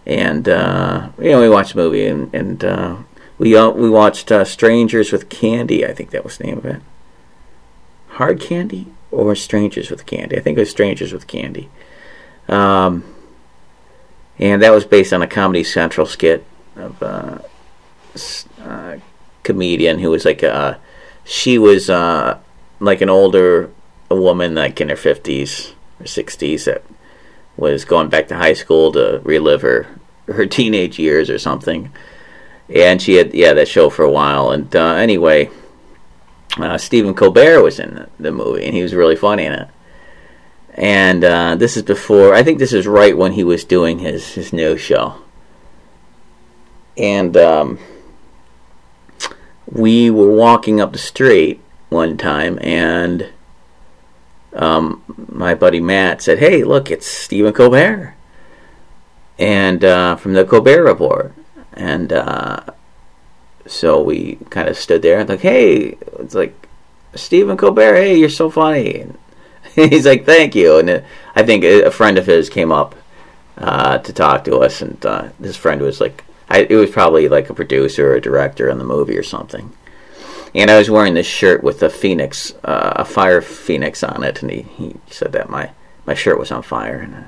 and 0.06 0.48
uh, 0.48 1.10
you 1.18 1.32
know, 1.32 1.42
we 1.42 1.50
watched 1.50 1.74
the 1.74 1.82
movie 1.82 2.06
and, 2.06 2.34
and 2.34 2.64
uh, 2.64 2.98
we 3.38 3.56
uh, 3.56 3.70
we 3.70 3.90
watched 3.90 4.32
uh, 4.32 4.44
Strangers 4.46 5.12
with 5.12 5.30
Candy. 5.30 5.86
I 5.86 5.94
think 5.94 6.12
that 6.12 6.24
was 6.24 6.38
the 6.38 6.44
name 6.44 6.58
of 6.58 6.66
it. 6.66 6.82
Hard 8.12 8.40
Candy 8.40 8.88
or 9.12 9.36
Strangers 9.36 9.90
with 9.90 10.06
Candy. 10.06 10.38
I 10.38 10.40
think 10.40 10.58
it 10.58 10.62
was 10.62 10.70
Strangers 10.70 11.14
with 11.14 11.28
Candy. 11.28 11.70
Um, 12.48 13.04
and 14.40 14.62
that 14.62 14.72
was 14.72 14.86
based 14.86 15.14
on 15.14 15.22
a 15.22 15.28
Comedy 15.28 15.64
Central 15.64 16.06
skit 16.06 16.46
of 16.76 17.02
a 17.02 17.44
uh, 18.16 18.62
uh, 18.64 18.98
comedian 19.44 20.00
who 20.00 20.10
was 20.10 20.26
like 20.26 20.44
a. 20.44 20.80
She 21.24 21.58
was 21.58 21.90
uh, 21.90 22.40
like 22.80 23.02
an 23.02 23.10
older 23.10 23.70
a 24.10 24.16
woman, 24.16 24.56
like 24.56 24.82
in 24.82 24.90
her 24.90 24.96
fifties 24.96 25.74
or 26.00 26.08
sixties, 26.08 26.66
that 26.66 26.84
was 27.56 27.86
going 27.86 28.10
back 28.10 28.28
to 28.30 28.36
high 28.36 28.54
school 28.54 28.92
to 28.94 29.22
relive 29.24 29.62
her 29.62 29.88
her 30.28 30.46
teenage 30.46 30.98
years 30.98 31.30
or 31.30 31.38
something 31.38 31.92
and 32.74 33.02
she 33.02 33.16
had 33.16 33.34
yeah 33.34 33.54
that 33.54 33.68
show 33.68 33.90
for 33.90 34.04
a 34.04 34.12
while. 34.12 34.52
And 34.52 34.74
uh, 34.76 34.94
anyway, 34.94 35.50
uh, 36.58 36.78
Stephen 36.78 37.14
Colbert 37.14 37.62
was 37.62 37.80
in 37.80 38.08
the, 38.20 38.32
movie, 38.32 38.66
and 38.66 38.76
he 38.76 38.82
was 38.82 38.94
really 38.94 39.16
funny 39.16 39.46
in 39.46 39.54
it. 39.54 39.68
And 40.74 41.24
uh, 41.24 41.56
this 41.56 41.76
is 41.78 41.84
before 41.84 42.34
I 42.34 42.44
think 42.44 42.60
this 42.60 42.74
is 42.74 42.88
right 42.88 43.18
when 43.18 43.34
he 43.34 43.44
was 43.44 43.64
doing 43.66 44.00
his 44.00 44.34
his 44.34 44.54
new 44.54 44.78
show. 44.78 45.16
And 46.98 47.36
um, 47.36 47.80
we 49.66 50.10
were 50.10 50.32
walking 50.32 50.80
up 50.80 50.92
the 50.92 50.98
street 50.98 51.62
one 51.90 52.18
time, 52.18 52.58
and 52.62 53.30
um, 54.54 55.04
my 55.30 55.56
buddy 55.56 55.82
Matt 55.82 56.22
said, 56.22 56.40
"Hey, 56.40 56.64
look, 56.64 56.90
it's 56.90 57.08
Stephen 57.08 57.54
Colbert." 57.54 58.16
And 59.38 59.84
uh, 59.84 60.16
from 60.18 60.34
the 60.34 60.46
Colbert 60.46 60.84
Report, 60.84 61.34
and 61.74 62.14
uh, 62.14 62.62
so 63.68 64.02
we 64.02 64.38
kind 64.50 64.68
of 64.68 64.78
stood 64.78 65.02
there 65.02 65.20
and 65.20 65.30
like, 65.30 65.42
hey, 65.42 65.98
it's 66.20 66.36
like 66.36 66.68
Stephen 67.16 67.58
Colbert. 67.58 67.96
Hey, 67.96 68.18
you're 68.18 68.30
so 68.30 68.50
funny. 68.50 69.02
And 69.02 69.18
he's 69.76 70.06
like, 70.06 70.26
thank 70.26 70.56
you. 70.56 70.78
And 70.78 71.04
I 71.36 71.44
think 71.44 71.64
a 71.64 71.92
friend 71.92 72.18
of 72.18 72.26
his 72.26 72.50
came 72.50 72.72
up 72.72 72.96
uh, 73.58 74.00
to 74.00 74.14
talk 74.14 74.44
to 74.46 74.58
us, 74.58 74.82
and 74.82 75.06
uh, 75.06 75.30
this 75.40 75.56
friend 75.56 75.82
was 75.82 76.02
like, 76.02 76.24
I, 76.50 76.62
it 76.70 76.76
was 76.76 76.90
probably 76.90 77.30
like 77.30 77.50
a 77.50 77.54
producer 77.54 78.12
or 78.12 78.16
a 78.16 78.22
director 78.22 78.70
in 78.70 78.78
the 78.78 78.84
movie 78.84 79.18
or 79.18 79.24
something. 79.24 79.72
And 80.54 80.70
I 80.70 80.78
was 80.78 80.90
wearing 80.90 81.14
this 81.14 81.28
shirt 81.28 81.64
with 81.64 81.82
a 81.82 81.90
phoenix, 81.90 82.54
uh, 82.64 82.94
a 82.98 83.06
fire 83.06 83.42
phoenix 83.42 84.04
on 84.04 84.24
it, 84.24 84.42
and 84.42 84.52
he, 84.52 84.64
he 84.64 84.96
said 85.10 85.32
that 85.32 85.50
my, 85.50 85.72
my 86.06 86.14
shirt 86.14 86.40
was 86.40 86.52
on 86.52 86.62
fire, 86.62 87.00
and 87.00 87.16
I, 87.16 87.24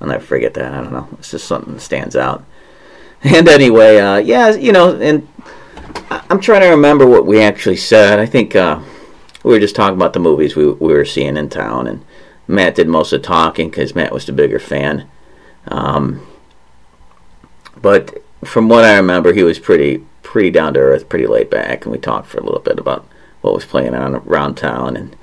I'll 0.00 0.08
never 0.08 0.24
forget 0.24 0.52
that. 0.54 0.74
I 0.74 0.82
don't 0.82 0.92
know. 0.92 1.08
It's 1.18 1.30
just 1.30 1.46
something 1.46 1.74
that 1.74 1.80
stands 1.80 2.16
out. 2.16 2.44
And 3.24 3.48
anyway, 3.48 3.98
uh, 3.98 4.16
yeah, 4.16 4.50
you 4.50 4.72
know, 4.72 5.00
and 5.00 5.28
I'm 6.10 6.40
trying 6.40 6.62
to 6.62 6.68
remember 6.68 7.06
what 7.06 7.24
we 7.24 7.40
actually 7.40 7.76
said. 7.76 8.18
I 8.18 8.26
think 8.26 8.56
uh, 8.56 8.80
we 9.44 9.52
were 9.52 9.60
just 9.60 9.76
talking 9.76 9.94
about 9.94 10.12
the 10.12 10.18
movies 10.18 10.56
we, 10.56 10.66
we 10.66 10.92
were 10.92 11.04
seeing 11.04 11.36
in 11.36 11.48
town, 11.48 11.86
and 11.86 12.04
Matt 12.48 12.74
did 12.74 12.88
most 12.88 13.12
of 13.12 13.22
the 13.22 13.28
talking 13.28 13.70
because 13.70 13.94
Matt 13.94 14.12
was 14.12 14.26
the 14.26 14.32
bigger 14.32 14.58
fan. 14.58 15.08
Um, 15.68 16.26
but 17.80 18.24
from 18.44 18.68
what 18.68 18.84
I 18.84 18.96
remember, 18.96 19.32
he 19.32 19.44
was 19.44 19.60
pretty 19.60 20.04
pretty 20.22 20.50
down 20.50 20.74
to 20.74 20.80
earth, 20.80 21.08
pretty 21.08 21.26
laid 21.26 21.48
back, 21.48 21.84
and 21.84 21.92
we 21.92 21.98
talked 21.98 22.26
for 22.26 22.38
a 22.38 22.44
little 22.44 22.60
bit 22.60 22.80
about 22.80 23.06
what 23.40 23.54
was 23.54 23.64
playing 23.64 23.94
on 23.94 24.16
around 24.16 24.56
town, 24.56 24.96
and 24.96 25.14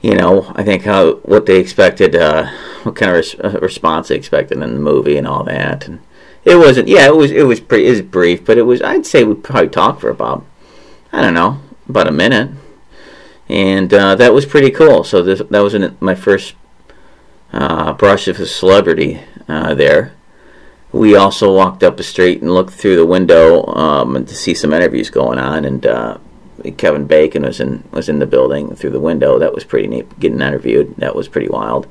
you 0.00 0.14
know, 0.14 0.52
I 0.54 0.62
think 0.62 0.84
how 0.84 1.14
what 1.16 1.46
they 1.46 1.58
expected, 1.58 2.14
uh, 2.14 2.48
what 2.84 2.94
kind 2.94 3.10
of 3.10 3.16
res- 3.16 3.40
uh, 3.40 3.58
response 3.60 4.08
they 4.08 4.16
expected 4.16 4.58
in 4.58 4.74
the 4.74 4.80
movie, 4.80 5.16
and 5.16 5.26
all 5.26 5.42
that, 5.44 5.88
and 5.88 6.00
it 6.44 6.56
wasn't. 6.56 6.88
Yeah, 6.88 7.06
it 7.06 7.16
was. 7.16 7.30
It 7.30 7.46
was 7.46 7.60
pretty. 7.60 7.86
It 7.86 7.90
was 7.90 8.02
brief, 8.02 8.44
but 8.44 8.58
it 8.58 8.62
was. 8.62 8.82
I'd 8.82 9.06
say 9.06 9.24
we 9.24 9.34
probably 9.34 9.68
talked 9.68 10.00
for 10.00 10.10
about. 10.10 10.44
I 11.12 11.20
don't 11.20 11.34
know, 11.34 11.60
about 11.88 12.08
a 12.08 12.12
minute, 12.12 12.50
and 13.48 13.92
uh, 13.92 14.14
that 14.14 14.32
was 14.32 14.46
pretty 14.46 14.70
cool. 14.70 15.04
So 15.04 15.22
this 15.22 15.42
that 15.50 15.60
was 15.60 15.74
an, 15.74 15.96
my 16.00 16.14
first 16.14 16.54
uh, 17.52 17.92
brush 17.92 18.28
of 18.28 18.40
a 18.40 18.46
celebrity 18.46 19.20
uh, 19.46 19.74
there. 19.74 20.14
We 20.90 21.14
also 21.14 21.54
walked 21.54 21.82
up 21.82 21.96
the 21.96 22.02
street 22.02 22.42
and 22.42 22.52
looked 22.52 22.72
through 22.72 22.96
the 22.96 23.06
window 23.06 23.64
um, 23.66 24.24
to 24.24 24.34
see 24.34 24.54
some 24.54 24.72
interviews 24.72 25.10
going 25.10 25.38
on, 25.38 25.64
and 25.64 25.86
uh, 25.86 26.18
Kevin 26.76 27.06
Bacon 27.06 27.42
was 27.42 27.60
in 27.60 27.84
was 27.92 28.08
in 28.08 28.18
the 28.18 28.26
building 28.26 28.74
through 28.74 28.90
the 28.90 29.00
window. 29.00 29.38
That 29.38 29.54
was 29.54 29.64
pretty 29.64 29.88
neat. 29.88 30.18
Getting 30.18 30.40
interviewed. 30.40 30.96
That 30.96 31.14
was 31.14 31.28
pretty 31.28 31.48
wild. 31.48 31.86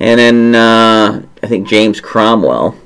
And 0.00 0.20
then 0.20 0.54
uh, 0.54 1.22
I 1.42 1.46
think 1.46 1.68
James 1.68 2.00
Cromwell 2.00 2.76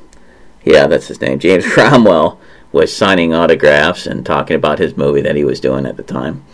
yeah, 0.65 0.87
that's 0.87 1.09
his 1.09 1.21
name. 1.21 1.39
James 1.39 1.67
Cromwell 1.73 2.41
was 2.73 2.95
signing 2.95 3.35
autographs 3.35 4.07
and 4.07 4.25
talking 4.25 4.57
about 4.57 4.79
his 4.79 4.97
movie 4.97 5.21
that 5.23 5.37
he 5.37 5.45
was 5.45 5.61
doing 5.61 5.87
at 5.87 5.97
the 5.97 6.03
time. 6.03 6.45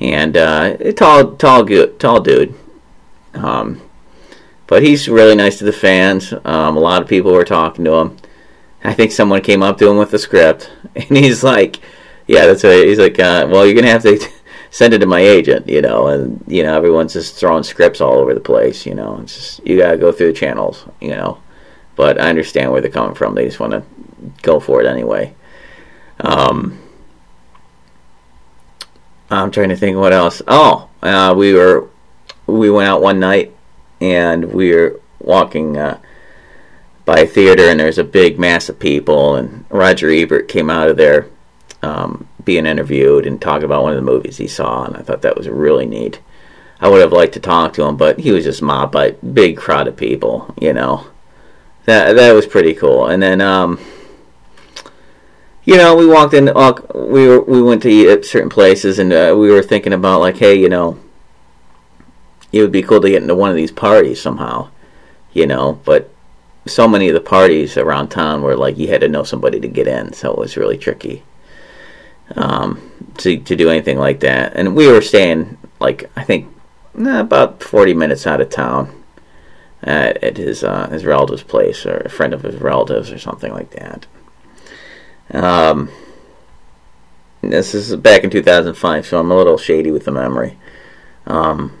And 0.00 0.36
uh, 0.36 0.76
tall, 0.92 1.36
tall, 1.36 1.66
tall 1.98 2.20
dude. 2.20 2.54
Um, 3.34 3.80
but 4.66 4.82
he's 4.82 5.08
really 5.08 5.36
nice 5.36 5.58
to 5.58 5.64
the 5.64 5.72
fans. 5.72 6.32
Um, 6.44 6.76
a 6.76 6.80
lot 6.80 7.02
of 7.02 7.08
people 7.08 7.32
were 7.32 7.44
talking 7.44 7.84
to 7.84 7.92
him. 7.94 8.16
I 8.82 8.94
think 8.94 9.12
someone 9.12 9.42
came 9.42 9.62
up 9.62 9.78
to 9.78 9.88
him 9.88 9.98
with 9.98 10.10
the 10.10 10.18
script, 10.18 10.70
and 10.96 11.16
he's 11.16 11.44
like, 11.44 11.80
"Yeah, 12.26 12.46
that's 12.46 12.64
right." 12.64 12.86
He's 12.86 12.98
like, 12.98 13.18
uh, 13.18 13.46
"Well, 13.50 13.66
you're 13.66 13.74
gonna 13.74 13.88
have 13.88 14.02
to." 14.02 14.18
send 14.72 14.94
it 14.94 14.98
to 14.98 15.06
my 15.06 15.18
agent, 15.18 15.68
you 15.68 15.82
know, 15.82 16.06
and 16.06 16.44
you 16.46 16.62
know 16.62 16.76
everyone's 16.76 17.12
just 17.12 17.34
throwing 17.34 17.64
scripts 17.64 18.00
all 18.00 18.14
over 18.14 18.32
the 18.34 18.40
place, 18.40 18.86
you 18.86 18.94
know. 18.94 19.18
It's 19.20 19.34
just 19.34 19.66
you 19.66 19.76
gotta 19.76 19.98
go 19.98 20.12
through 20.12 20.28
the 20.28 20.38
channels, 20.38 20.84
you 21.00 21.10
know 21.10 21.42
but 22.00 22.18
I 22.18 22.30
understand 22.30 22.72
where 22.72 22.80
they're 22.80 22.90
coming 22.90 23.14
from. 23.14 23.34
They 23.34 23.44
just 23.44 23.60
want 23.60 23.74
to 23.74 23.82
go 24.40 24.58
for 24.58 24.80
it 24.80 24.86
anyway. 24.86 25.34
Um, 26.18 26.78
I'm 29.28 29.50
trying 29.50 29.68
to 29.68 29.76
think 29.76 29.98
what 29.98 30.14
else. 30.14 30.40
Oh, 30.48 30.88
uh, 31.02 31.34
we 31.36 31.52
were 31.52 31.90
we 32.46 32.70
went 32.70 32.88
out 32.88 33.02
one 33.02 33.20
night 33.20 33.54
and 34.00 34.46
we 34.46 34.74
were 34.74 34.98
walking 35.18 35.76
uh, 35.76 36.00
by 37.04 37.18
a 37.18 37.26
theater 37.26 37.68
and 37.68 37.78
there's 37.78 37.98
a 37.98 38.04
big 38.04 38.38
mass 38.38 38.70
of 38.70 38.78
people 38.78 39.36
and 39.36 39.66
Roger 39.68 40.08
Ebert 40.08 40.48
came 40.48 40.70
out 40.70 40.88
of 40.88 40.96
there 40.96 41.28
um, 41.82 42.26
being 42.42 42.64
interviewed 42.64 43.26
and 43.26 43.42
talking 43.42 43.66
about 43.66 43.82
one 43.82 43.92
of 43.92 43.96
the 43.96 44.10
movies 44.10 44.38
he 44.38 44.48
saw 44.48 44.84
and 44.84 44.96
I 44.96 45.02
thought 45.02 45.20
that 45.20 45.36
was 45.36 45.50
really 45.50 45.84
neat. 45.84 46.18
I 46.80 46.88
would 46.88 47.02
have 47.02 47.12
liked 47.12 47.34
to 47.34 47.40
talk 47.40 47.74
to 47.74 47.84
him, 47.84 47.98
but 47.98 48.20
he 48.20 48.32
was 48.32 48.44
just 48.44 48.62
mobbed 48.62 48.92
by 48.92 49.08
a 49.08 49.12
big 49.12 49.58
crowd 49.58 49.86
of 49.86 49.98
people, 49.98 50.54
you 50.58 50.72
know 50.72 51.09
that 51.90 52.14
that 52.14 52.32
was 52.32 52.46
pretty 52.46 52.74
cool. 52.74 53.06
And 53.06 53.22
then, 53.22 53.40
um, 53.40 53.78
you 55.64 55.76
know, 55.76 55.96
we 55.96 56.06
walked 56.06 56.34
in. 56.34 56.46
We 56.46 57.26
were, 57.28 57.40
we 57.42 57.60
went 57.60 57.82
to 57.82 57.90
eat 57.90 58.08
at 58.08 58.24
certain 58.24 58.48
places, 58.48 58.98
and 58.98 59.12
uh, 59.12 59.34
we 59.38 59.50
were 59.50 59.62
thinking 59.62 59.92
about 59.92 60.20
like, 60.20 60.36
hey, 60.36 60.54
you 60.54 60.68
know, 60.68 60.98
it 62.52 62.62
would 62.62 62.72
be 62.72 62.82
cool 62.82 63.00
to 63.00 63.10
get 63.10 63.22
into 63.22 63.34
one 63.34 63.50
of 63.50 63.56
these 63.56 63.72
parties 63.72 64.20
somehow, 64.20 64.70
you 65.32 65.46
know. 65.46 65.80
But 65.84 66.10
so 66.66 66.88
many 66.88 67.08
of 67.08 67.14
the 67.14 67.20
parties 67.20 67.76
around 67.76 68.08
town 68.08 68.42
were 68.42 68.56
like 68.56 68.78
you 68.78 68.88
had 68.88 69.00
to 69.00 69.08
know 69.08 69.24
somebody 69.24 69.60
to 69.60 69.68
get 69.68 69.88
in, 69.88 70.12
so 70.12 70.32
it 70.32 70.38
was 70.38 70.56
really 70.56 70.78
tricky 70.78 71.22
um, 72.36 72.90
to 73.18 73.38
to 73.38 73.56
do 73.56 73.70
anything 73.70 73.98
like 73.98 74.20
that. 74.20 74.52
And 74.54 74.76
we 74.76 74.86
were 74.88 75.02
staying 75.02 75.58
like 75.80 76.10
I 76.16 76.24
think 76.24 76.48
about 76.94 77.62
forty 77.62 77.94
minutes 77.94 78.26
out 78.26 78.40
of 78.40 78.50
town 78.50 78.99
at, 79.82 80.22
at 80.22 80.36
his 80.36 80.62
uh, 80.62 80.88
his 80.88 81.04
relative's 81.04 81.42
place 81.42 81.86
or 81.86 81.98
a 81.98 82.08
friend 82.08 82.34
of 82.34 82.42
his 82.42 82.56
relatives 82.56 83.10
or 83.10 83.18
something 83.18 83.52
like 83.52 83.70
that. 83.70 84.06
Um, 85.32 85.90
this 87.40 87.74
is 87.74 87.94
back 87.96 88.24
in 88.24 88.30
2005, 88.30 89.06
so 89.06 89.18
I'm 89.18 89.30
a 89.30 89.36
little 89.36 89.56
shady 89.56 89.90
with 89.90 90.04
the 90.04 90.10
memory. 90.10 90.58
Um, 91.26 91.78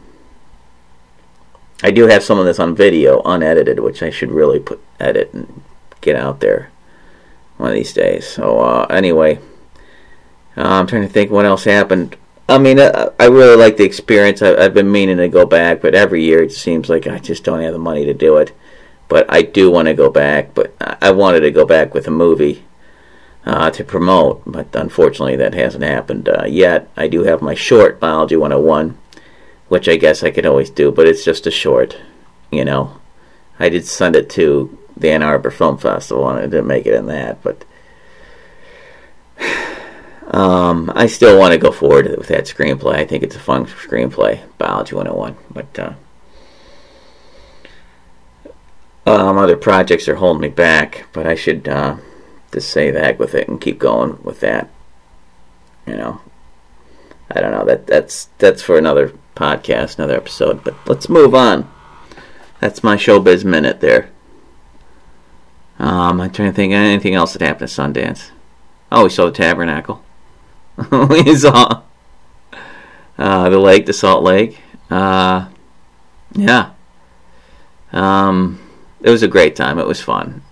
I 1.82 1.90
do 1.90 2.06
have 2.06 2.22
some 2.22 2.38
of 2.38 2.44
this 2.44 2.58
on 2.58 2.74
video, 2.74 3.22
unedited, 3.24 3.80
which 3.80 4.02
I 4.02 4.10
should 4.10 4.30
really 4.30 4.60
put 4.60 4.82
edit 4.98 5.32
and 5.32 5.62
get 6.00 6.16
out 6.16 6.40
there 6.40 6.70
one 7.56 7.70
of 7.70 7.74
these 7.74 7.92
days. 7.92 8.26
So 8.26 8.60
uh, 8.60 8.86
anyway, 8.90 9.38
uh, 10.56 10.62
I'm 10.62 10.86
trying 10.86 11.02
to 11.02 11.08
think 11.08 11.30
what 11.30 11.46
else 11.46 11.64
happened. 11.64 12.16
I 12.50 12.58
mean, 12.58 12.78
I 12.80 13.26
really 13.26 13.56
like 13.56 13.76
the 13.76 13.84
experience. 13.84 14.42
I, 14.42 14.60
have 14.60 14.74
been 14.74 14.90
meaning 14.90 15.18
to 15.18 15.28
go 15.28 15.46
back, 15.46 15.80
but 15.80 15.94
every 15.94 16.24
year 16.24 16.42
it 16.42 16.52
seems 16.52 16.88
like 16.88 17.06
I 17.06 17.18
just 17.18 17.44
don't 17.44 17.60
have 17.60 17.72
the 17.72 17.78
money 17.78 18.04
to 18.04 18.14
do 18.14 18.36
it. 18.38 18.52
But 19.08 19.32
I 19.32 19.42
do 19.42 19.70
want 19.70 19.86
to 19.86 19.94
go 19.94 20.10
back. 20.10 20.54
But 20.54 20.74
I 21.00 21.12
wanted 21.12 21.40
to 21.40 21.50
go 21.50 21.64
back 21.64 21.94
with 21.94 22.06
a 22.06 22.10
movie 22.10 22.64
uh, 23.46 23.70
to 23.70 23.84
promote, 23.84 24.42
but 24.44 24.74
unfortunately 24.74 25.36
that 25.36 25.54
hasn't 25.54 25.84
happened 25.84 26.28
uh, 26.28 26.44
yet. 26.46 26.90
I 26.96 27.08
do 27.08 27.22
have 27.22 27.40
my 27.40 27.54
short 27.54 27.98
Biology 28.00 28.36
101 28.36 28.98
which 29.70 29.88
I 29.88 29.96
guess 29.96 30.24
I 30.24 30.32
could 30.32 30.46
always 30.46 30.68
do, 30.68 30.90
but 30.90 31.06
it's 31.06 31.24
just 31.24 31.46
a 31.46 31.50
short, 31.50 31.96
you 32.50 32.64
know. 32.64 32.98
I 33.56 33.68
did 33.68 33.86
send 33.86 34.16
it 34.16 34.28
to 34.30 34.76
the 34.96 35.12
Ann 35.12 35.22
Arbor 35.22 35.52
Film 35.52 35.78
Festival 35.78 36.28
and 36.28 36.40
I 36.40 36.42
didn't 36.42 36.66
make 36.66 36.86
it 36.86 36.94
in 36.94 37.06
that, 37.06 37.40
but 37.40 37.64
um, 40.30 40.92
I 40.94 41.06
still 41.06 41.38
want 41.38 41.52
to 41.52 41.58
go 41.58 41.72
forward 41.72 42.06
with 42.16 42.28
that 42.28 42.44
screenplay. 42.44 42.94
I 42.94 43.06
think 43.06 43.22
it's 43.22 43.36
a 43.36 43.40
fun 43.40 43.66
screenplay, 43.66 44.40
Biology 44.58 44.94
101, 44.94 45.36
but 45.50 45.78
uh, 45.78 45.94
um, 49.06 49.38
other 49.38 49.56
projects 49.56 50.06
are 50.08 50.16
holding 50.16 50.42
me 50.42 50.48
back, 50.48 51.06
but 51.12 51.26
I 51.26 51.34
should 51.34 51.66
uh, 51.66 51.96
just 52.52 52.70
say 52.70 52.90
that 52.92 53.18
with 53.18 53.34
it 53.34 53.48
and 53.48 53.60
keep 53.60 53.78
going 53.78 54.22
with 54.22 54.40
that. 54.40 54.68
You 55.86 55.96
know, 55.96 56.20
I 57.30 57.40
don't 57.40 57.52
know 57.52 57.64
that 57.64 57.88
that's 57.88 58.26
that's 58.38 58.62
for 58.62 58.78
another 58.78 59.12
podcast, 59.34 59.98
another 59.98 60.16
episode. 60.16 60.62
But 60.62 60.76
let's 60.86 61.08
move 61.08 61.34
on. 61.34 61.68
That's 62.60 62.84
my 62.84 62.96
showbiz 62.96 63.44
minute 63.44 63.80
there. 63.80 64.10
Um, 65.78 66.20
I'm 66.20 66.30
trying 66.30 66.50
to 66.50 66.54
think 66.54 66.72
anything 66.72 67.14
else 67.14 67.32
that 67.32 67.42
happened 67.42 67.62
at 67.62 67.68
Sundance. 67.70 68.30
Oh, 68.92 69.04
we 69.04 69.10
saw 69.10 69.24
the 69.24 69.32
Tabernacle. 69.32 70.04
We 70.90 71.34
saw 71.36 71.82
uh, 73.18 73.48
the 73.48 73.58
lake, 73.58 73.86
the 73.86 73.92
Salt 73.92 74.22
Lake. 74.22 74.58
Uh, 74.90 75.48
yeah. 76.32 76.70
Um, 77.92 78.60
it 79.00 79.10
was 79.10 79.22
a 79.22 79.28
great 79.28 79.56
time. 79.56 79.78
It 79.78 79.86
was 79.86 80.00
fun, 80.00 80.42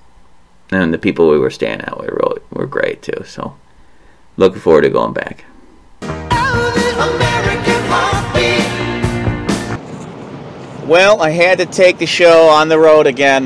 and 0.70 0.92
the 0.92 0.98
people 0.98 1.30
we 1.30 1.38
were 1.38 1.50
staying 1.50 1.80
at 1.80 1.98
were 1.98 2.18
really, 2.22 2.40
were 2.50 2.66
great 2.66 3.02
too. 3.02 3.24
So, 3.24 3.56
looking 4.36 4.60
forward 4.60 4.82
to 4.82 4.90
going 4.90 5.12
back. 5.12 5.44
Well, 10.86 11.20
I 11.20 11.30
had 11.30 11.58
to 11.58 11.66
take 11.66 11.98
the 11.98 12.06
show 12.06 12.48
on 12.48 12.68
the 12.68 12.78
road 12.78 13.06
again. 13.06 13.44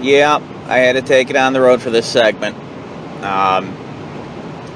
Yeah, 0.00 0.36
I 0.68 0.78
had 0.78 0.92
to 0.92 1.02
take 1.02 1.28
it 1.28 1.36
on 1.36 1.52
the 1.52 1.60
road 1.60 1.82
for 1.82 1.90
this 1.90 2.06
segment. 2.06 2.56
Um, 3.22 3.76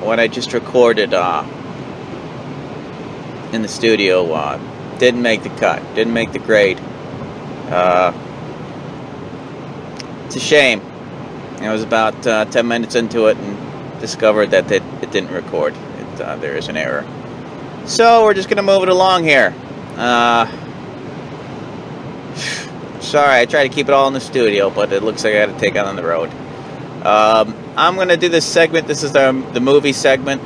what 0.00 0.18
I 0.18 0.28
just 0.28 0.52
recorded 0.52 1.14
uh, 1.14 1.44
in 3.52 3.62
the 3.62 3.68
studio 3.68 4.32
uh, 4.32 4.58
didn't 4.98 5.22
make 5.22 5.42
the 5.42 5.50
cut, 5.50 5.82
didn't 5.94 6.12
make 6.14 6.32
the 6.32 6.38
grade. 6.38 6.78
Uh, 7.68 8.12
it's 10.26 10.36
a 10.36 10.40
shame. 10.40 10.80
I 11.60 11.72
was 11.72 11.82
about 11.82 12.26
uh, 12.26 12.46
10 12.46 12.66
minutes 12.66 12.94
into 12.94 13.26
it 13.26 13.36
and 13.36 14.00
discovered 14.00 14.50
that 14.52 14.70
it, 14.70 14.82
it 15.02 15.10
didn't 15.10 15.30
record. 15.30 15.74
It, 15.74 16.20
uh, 16.20 16.36
there 16.36 16.56
is 16.56 16.68
an 16.68 16.76
error. 16.76 17.06
So 17.84 18.24
we're 18.24 18.34
just 18.34 18.48
going 18.48 18.56
to 18.56 18.62
move 18.62 18.82
it 18.82 18.88
along 18.88 19.24
here. 19.24 19.54
Uh, 19.96 20.46
Sorry, 23.00 23.40
I 23.40 23.46
try 23.46 23.66
to 23.66 23.74
keep 23.74 23.88
it 23.88 23.92
all 23.92 24.08
in 24.08 24.14
the 24.14 24.20
studio, 24.20 24.70
but 24.70 24.92
it 24.92 25.02
looks 25.02 25.24
like 25.24 25.34
I 25.34 25.46
got 25.46 25.52
to 25.52 25.60
take 25.60 25.74
it 25.74 25.84
on 25.84 25.96
the 25.96 26.04
road. 26.04 26.30
Um, 27.04 27.54
I'm 27.76 27.94
going 27.94 28.08
to 28.08 28.16
do 28.16 28.28
this 28.28 28.44
segment. 28.44 28.88
This 28.88 29.04
is 29.04 29.12
the, 29.12 29.48
the 29.52 29.60
movie 29.60 29.92
segment, 29.92 30.42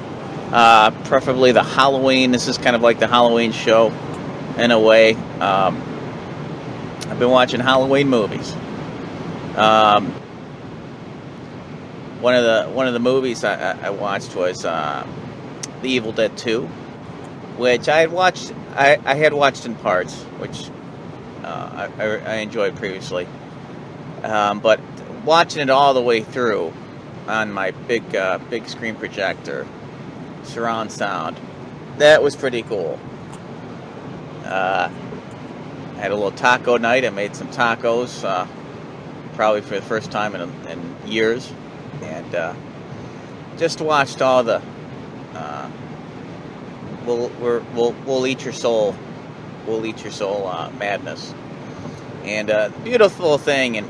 uh, 0.52 0.90
preferably 1.04 1.52
the 1.52 1.62
Halloween. 1.62 2.32
This 2.32 2.48
is 2.48 2.58
kind 2.58 2.76
of 2.76 2.82
like 2.82 2.98
the 2.98 3.06
Halloween 3.06 3.50
show 3.50 3.92
in 4.58 4.70
a 4.70 4.78
way. 4.78 5.14
Um, 5.40 5.80
I've 7.08 7.18
been 7.18 7.30
watching 7.30 7.60
Halloween 7.60 8.08
movies. 8.08 8.52
Um, 9.56 10.12
one 12.20 12.34
of 12.34 12.44
the 12.44 12.70
one 12.72 12.86
of 12.86 12.92
the 12.92 13.00
movies 13.00 13.42
I, 13.42 13.72
I 13.86 13.90
watched 13.90 14.36
was 14.36 14.64
uh, 14.64 15.06
The 15.80 15.88
Evil 15.88 16.12
Dead 16.12 16.36
2, 16.36 16.66
which 17.56 17.88
I 17.88 18.00
had 18.00 18.12
watched. 18.12 18.52
I, 18.74 18.98
I 19.04 19.14
had 19.14 19.32
watched 19.32 19.64
in 19.64 19.74
parts, 19.76 20.22
which 20.38 20.68
uh, 21.42 21.88
I, 21.98 22.04
I, 22.04 22.34
enjoyed 22.36 22.76
previously. 22.76 23.26
Um, 24.22 24.60
but 24.60 24.80
watching 25.24 25.62
it 25.62 25.70
all 25.70 25.94
the 25.94 26.02
way 26.02 26.22
through 26.22 26.72
on 27.26 27.52
my 27.52 27.70
big 27.72 28.14
uh, 28.14 28.38
big 28.50 28.68
screen 28.68 28.94
projector, 28.94 29.66
surround 30.42 30.92
sound, 30.92 31.40
that 31.98 32.22
was 32.22 32.36
pretty 32.36 32.62
cool. 32.62 32.98
Uh, 34.44 34.88
had 35.96 36.10
a 36.10 36.14
little 36.14 36.32
taco 36.32 36.76
night. 36.76 37.04
I 37.04 37.10
made 37.10 37.34
some 37.34 37.48
tacos, 37.48 38.24
uh, 38.24 38.46
probably 39.34 39.62
for 39.62 39.76
the 39.76 39.82
first 39.82 40.10
time 40.10 40.34
in, 40.34 40.50
in 40.66 40.96
years, 41.06 41.50
and 42.02 42.34
uh, 42.34 42.54
just 43.56 43.80
watched 43.80 44.20
all 44.22 44.42
the. 44.42 44.62
Uh, 45.34 45.70
we'll, 47.06 47.28
we 47.28 47.58
will 47.74 47.92
we'll 48.06 48.26
eat 48.26 48.44
your 48.44 48.52
soul 48.52 48.94
We'll 49.66 49.86
eat 49.86 50.02
your 50.02 50.12
soul 50.12 50.46
uh, 50.46 50.70
madness. 50.78 51.32
And 52.24 52.50
uh, 52.50 52.68
beautiful 52.82 53.38
thing 53.38 53.88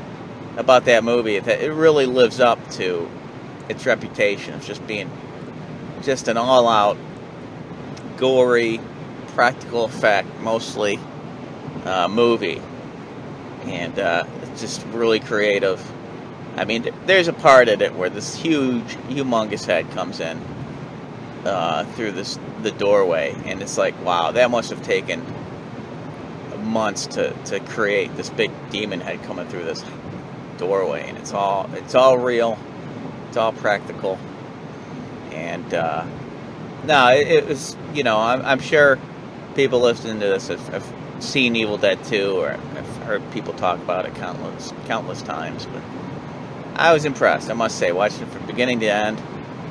about 0.57 0.85
that 0.85 1.03
movie 1.03 1.39
that 1.39 1.61
it 1.61 1.71
really 1.71 2.05
lives 2.05 2.39
up 2.39 2.69
to 2.71 3.09
its 3.69 3.85
reputation 3.85 4.53
of 4.53 4.63
just 4.63 4.85
being 4.87 5.09
just 6.03 6.27
an 6.27 6.37
all-out 6.37 6.97
gory 8.17 8.79
practical 9.29 9.85
effect 9.85 10.27
mostly 10.41 10.99
uh, 11.85 12.07
movie. 12.07 12.61
And 13.65 13.97
uh, 13.97 14.25
it's 14.43 14.61
just 14.61 14.85
really 14.87 15.19
creative. 15.19 15.81
I 16.57 16.65
mean 16.65 16.93
there's 17.05 17.27
a 17.27 17.33
part 17.33 17.67
of 17.67 17.81
it 17.81 17.93
where 17.95 18.09
this 18.09 18.35
huge 18.35 18.95
humongous 19.09 19.65
head 19.65 19.89
comes 19.91 20.19
in 20.19 20.37
uh, 21.45 21.83
through 21.95 22.11
this 22.11 22.39
the 22.61 22.71
doorway. 22.71 23.35
And 23.45 23.61
it's 23.61 23.77
like 23.77 23.99
wow 24.05 24.31
that 24.31 24.51
must 24.51 24.69
have 24.69 24.83
taken 24.83 25.25
months 26.63 27.05
to, 27.07 27.31
to 27.45 27.59
create 27.59 28.15
this 28.17 28.29
big 28.29 28.51
demon 28.69 28.99
head 28.99 29.21
coming 29.23 29.47
through 29.47 29.63
this 29.63 29.83
doorway, 30.57 31.07
and 31.07 31.17
it's 31.17 31.33
all 31.33 31.69
it's 31.73 31.95
all 31.95 32.17
real, 32.17 32.57
it's 33.35 33.37
all 33.41 33.51
practical, 33.51 34.17
and 35.31 35.73
uh, 35.73 36.05
no, 36.85 37.09
it, 37.09 37.27
it, 37.27 37.45
was 37.45 37.75
you 37.93 38.01
know 38.01 38.17
I'm, 38.17 38.41
I'm, 38.45 38.59
sure 38.61 38.97
people 39.55 39.81
listening 39.81 40.21
to 40.21 40.25
this 40.27 40.47
have, 40.47 40.65
have, 40.69 40.93
seen 41.19 41.57
Evil 41.57 41.77
Dead 41.77 42.01
2 42.05 42.39
or 42.39 42.51
have 42.51 42.97
heard 43.03 43.31
people 43.31 43.51
talk 43.53 43.79
about 43.79 44.05
it 44.05 44.15
countless 44.15 44.71
countless 44.85 45.21
times, 45.21 45.65
but 45.65 45.83
I 46.75 46.93
was 46.93 47.03
impressed. 47.03 47.49
I 47.49 47.53
must 47.55 47.77
say, 47.77 47.91
watching 47.91 48.21
it 48.21 48.29
from 48.29 48.45
beginning 48.45 48.79
to 48.79 48.85
end, 48.85 49.21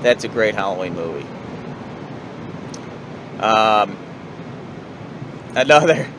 that's 0.03 0.24
a 0.24 0.29
great 0.29 0.55
Halloween 0.55 0.94
movie. 0.94 1.27
Um, 3.40 3.96
another 5.57 6.07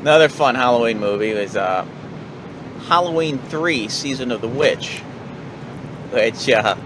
Another 0.00 0.30
fun 0.30 0.54
Halloween 0.54 0.98
movie 0.98 1.34
was 1.34 1.56
uh, 1.56 1.84
Halloween 2.86 3.38
3 3.38 3.88
Season 3.88 4.30
of 4.30 4.40
the 4.40 4.48
Witch, 4.48 5.02
which 6.10 6.48
uh, 6.48 6.76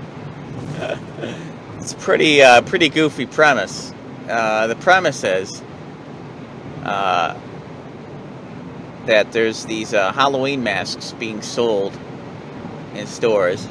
it's 1.78 1.94
pretty 1.94 2.42
uh, 2.42 2.62
pretty 2.62 2.88
goofy 2.88 3.26
premise. 3.26 3.92
Uh, 4.28 4.66
the 4.66 4.76
premise 4.76 5.24
is 5.24 5.62
uh, 6.84 7.38
that 9.06 9.32
there's 9.32 9.64
these 9.66 9.92
uh, 9.92 10.12
Halloween 10.12 10.62
masks 10.62 11.12
being 11.12 11.42
sold 11.42 11.98
in 12.94 13.06
stores. 13.06 13.66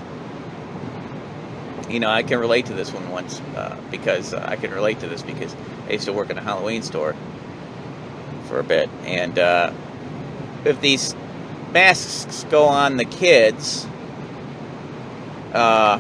You 1.90 2.00
know, 2.00 2.10
I 2.10 2.22
can 2.24 2.40
relate 2.40 2.68
to 2.68 2.74
this 2.74 2.94
one 2.94 3.10
once 3.10 3.42
because 3.90 4.34
I 4.34 4.58
can 4.58 4.72
relate 4.72 5.00
to 5.00 5.08
this 5.08 5.24
because 5.24 5.56
I 5.88 5.94
used 5.94 6.06
to 6.06 6.14
work 6.14 6.30
in 6.30 6.38
a 6.38 6.42
Halloween 6.42 6.84
store 6.84 7.16
for 8.48 8.60
a 8.60 8.64
bit, 8.64 8.90
and 9.06 9.40
uh, 9.40 9.74
if 10.66 10.80
these 10.82 11.16
masks 11.72 12.46
go 12.50 12.66
on 12.66 12.98
the 12.98 13.06
kids 13.06 13.88
uh, 15.54 16.00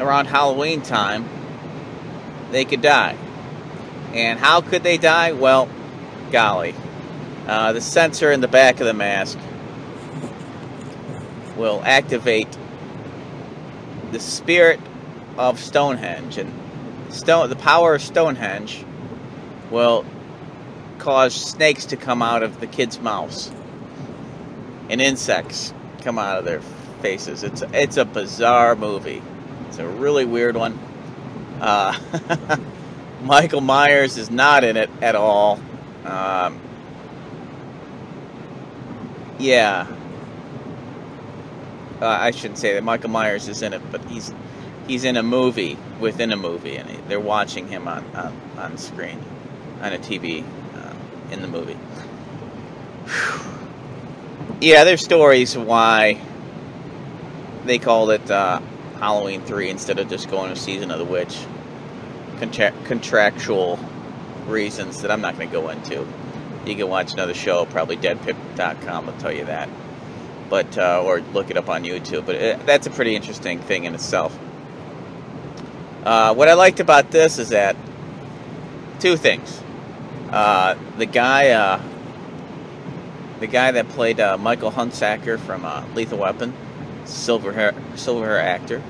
around 0.00 0.26
Halloween 0.26 0.82
time, 0.82 1.28
they 2.50 2.64
could 2.64 2.82
die. 2.82 3.16
And 4.12 4.38
how 4.38 4.60
could 4.60 4.82
they 4.82 4.96
die? 4.98 5.32
Well, 5.32 5.68
golly. 6.30 6.74
Uh, 7.46 7.72
the 7.72 7.80
sensor 7.80 8.30
in 8.32 8.40
the 8.40 8.48
back 8.48 8.80
of 8.80 8.86
the 8.86 8.94
mask 8.94 9.38
will 11.56 11.82
activate 11.84 12.48
the 14.12 14.20
spirit 14.20 14.80
of 15.36 15.58
Stonehenge. 15.58 16.38
And 16.38 16.52
stone, 17.12 17.48
the 17.48 17.56
power 17.56 17.94
of 17.94 18.02
Stonehenge 18.02 18.84
will 19.70 20.04
cause 20.98 21.34
snakes 21.34 21.86
to 21.86 21.96
come 21.96 22.22
out 22.22 22.42
of 22.42 22.60
the 22.60 22.66
kids' 22.66 23.00
mouths 23.00 23.50
and 24.88 25.00
insects 25.00 25.72
come 26.02 26.18
out 26.18 26.38
of 26.38 26.44
their 26.44 26.60
faces. 27.00 27.42
It's 27.42 27.62
it's 27.72 27.96
a 27.96 28.04
bizarre 28.04 28.76
movie. 28.76 29.22
It's 29.68 29.78
a 29.78 29.86
really 29.86 30.24
weird 30.24 30.56
one. 30.56 30.78
Uh, 31.60 31.98
Michael 33.22 33.60
Myers 33.60 34.16
is 34.16 34.30
not 34.30 34.64
in 34.64 34.76
it 34.76 34.90
at 35.02 35.14
all. 35.14 35.60
Um, 36.04 36.60
yeah. 39.38 39.86
Uh, 42.00 42.06
I 42.06 42.30
shouldn't 42.30 42.58
say 42.58 42.74
that 42.74 42.84
Michael 42.84 43.10
Myers 43.10 43.48
is 43.48 43.62
in 43.62 43.72
it, 43.72 43.82
but 43.90 44.04
he's 44.04 44.32
he's 44.86 45.04
in 45.04 45.16
a 45.16 45.22
movie 45.22 45.76
within 45.98 46.30
a 46.32 46.36
movie, 46.36 46.76
and 46.76 46.88
they're 47.08 47.18
watching 47.18 47.66
him 47.68 47.88
on 47.88 48.04
on, 48.14 48.40
on 48.56 48.78
screen, 48.78 49.20
on 49.82 49.92
a 49.92 49.98
TV, 49.98 50.44
uh, 50.76 50.94
in 51.32 51.42
the 51.42 51.48
movie. 51.48 51.78
Whew. 53.06 53.40
Yeah, 54.60 54.82
there's 54.82 55.04
stories 55.04 55.56
why 55.56 56.20
they 57.68 57.78
called 57.78 58.10
it 58.10 58.30
uh, 58.30 58.60
Halloween 58.98 59.42
3 59.42 59.70
instead 59.70 59.98
of 59.98 60.08
just 60.08 60.30
going 60.30 60.52
to 60.52 60.58
Season 60.58 60.90
of 60.90 60.98
the 60.98 61.04
Witch. 61.04 61.36
Contra- 62.38 62.72
contractual 62.84 63.78
reasons 64.46 65.02
that 65.02 65.10
I'm 65.10 65.20
not 65.20 65.36
going 65.36 65.48
to 65.48 65.52
go 65.52 65.68
into. 65.68 66.06
You 66.64 66.74
can 66.74 66.88
watch 66.88 67.12
another 67.12 67.34
show, 67.34 67.66
probably 67.66 67.96
deadpip.com 67.96 69.06
will 69.06 69.12
tell 69.14 69.32
you 69.32 69.44
that. 69.44 69.68
But, 70.48 70.78
uh, 70.78 71.02
or 71.04 71.20
look 71.20 71.50
it 71.50 71.56
up 71.56 71.68
on 71.68 71.84
YouTube. 71.84 72.24
But 72.26 72.36
it, 72.36 72.66
that's 72.66 72.86
a 72.86 72.90
pretty 72.90 73.14
interesting 73.14 73.60
thing 73.60 73.84
in 73.84 73.94
itself. 73.94 74.36
Uh, 76.04 76.34
what 76.34 76.48
I 76.48 76.54
liked 76.54 76.80
about 76.80 77.10
this 77.10 77.38
is 77.38 77.50
that 77.50 77.76
two 78.98 79.16
things. 79.16 79.62
Uh, 80.30 80.74
the 80.96 81.06
guy, 81.06 81.50
uh, 81.50 81.82
the 83.40 83.46
guy 83.46 83.72
that 83.72 83.88
played 83.90 84.20
uh, 84.20 84.38
Michael 84.38 84.70
Hunsaker 84.70 85.38
from 85.38 85.64
uh, 85.64 85.84
Lethal 85.94 86.18
Weapon, 86.18 86.54
silver 87.08 87.52
hair, 87.52 87.74
silver 87.96 88.26
hair 88.26 88.38
actor. 88.38 88.82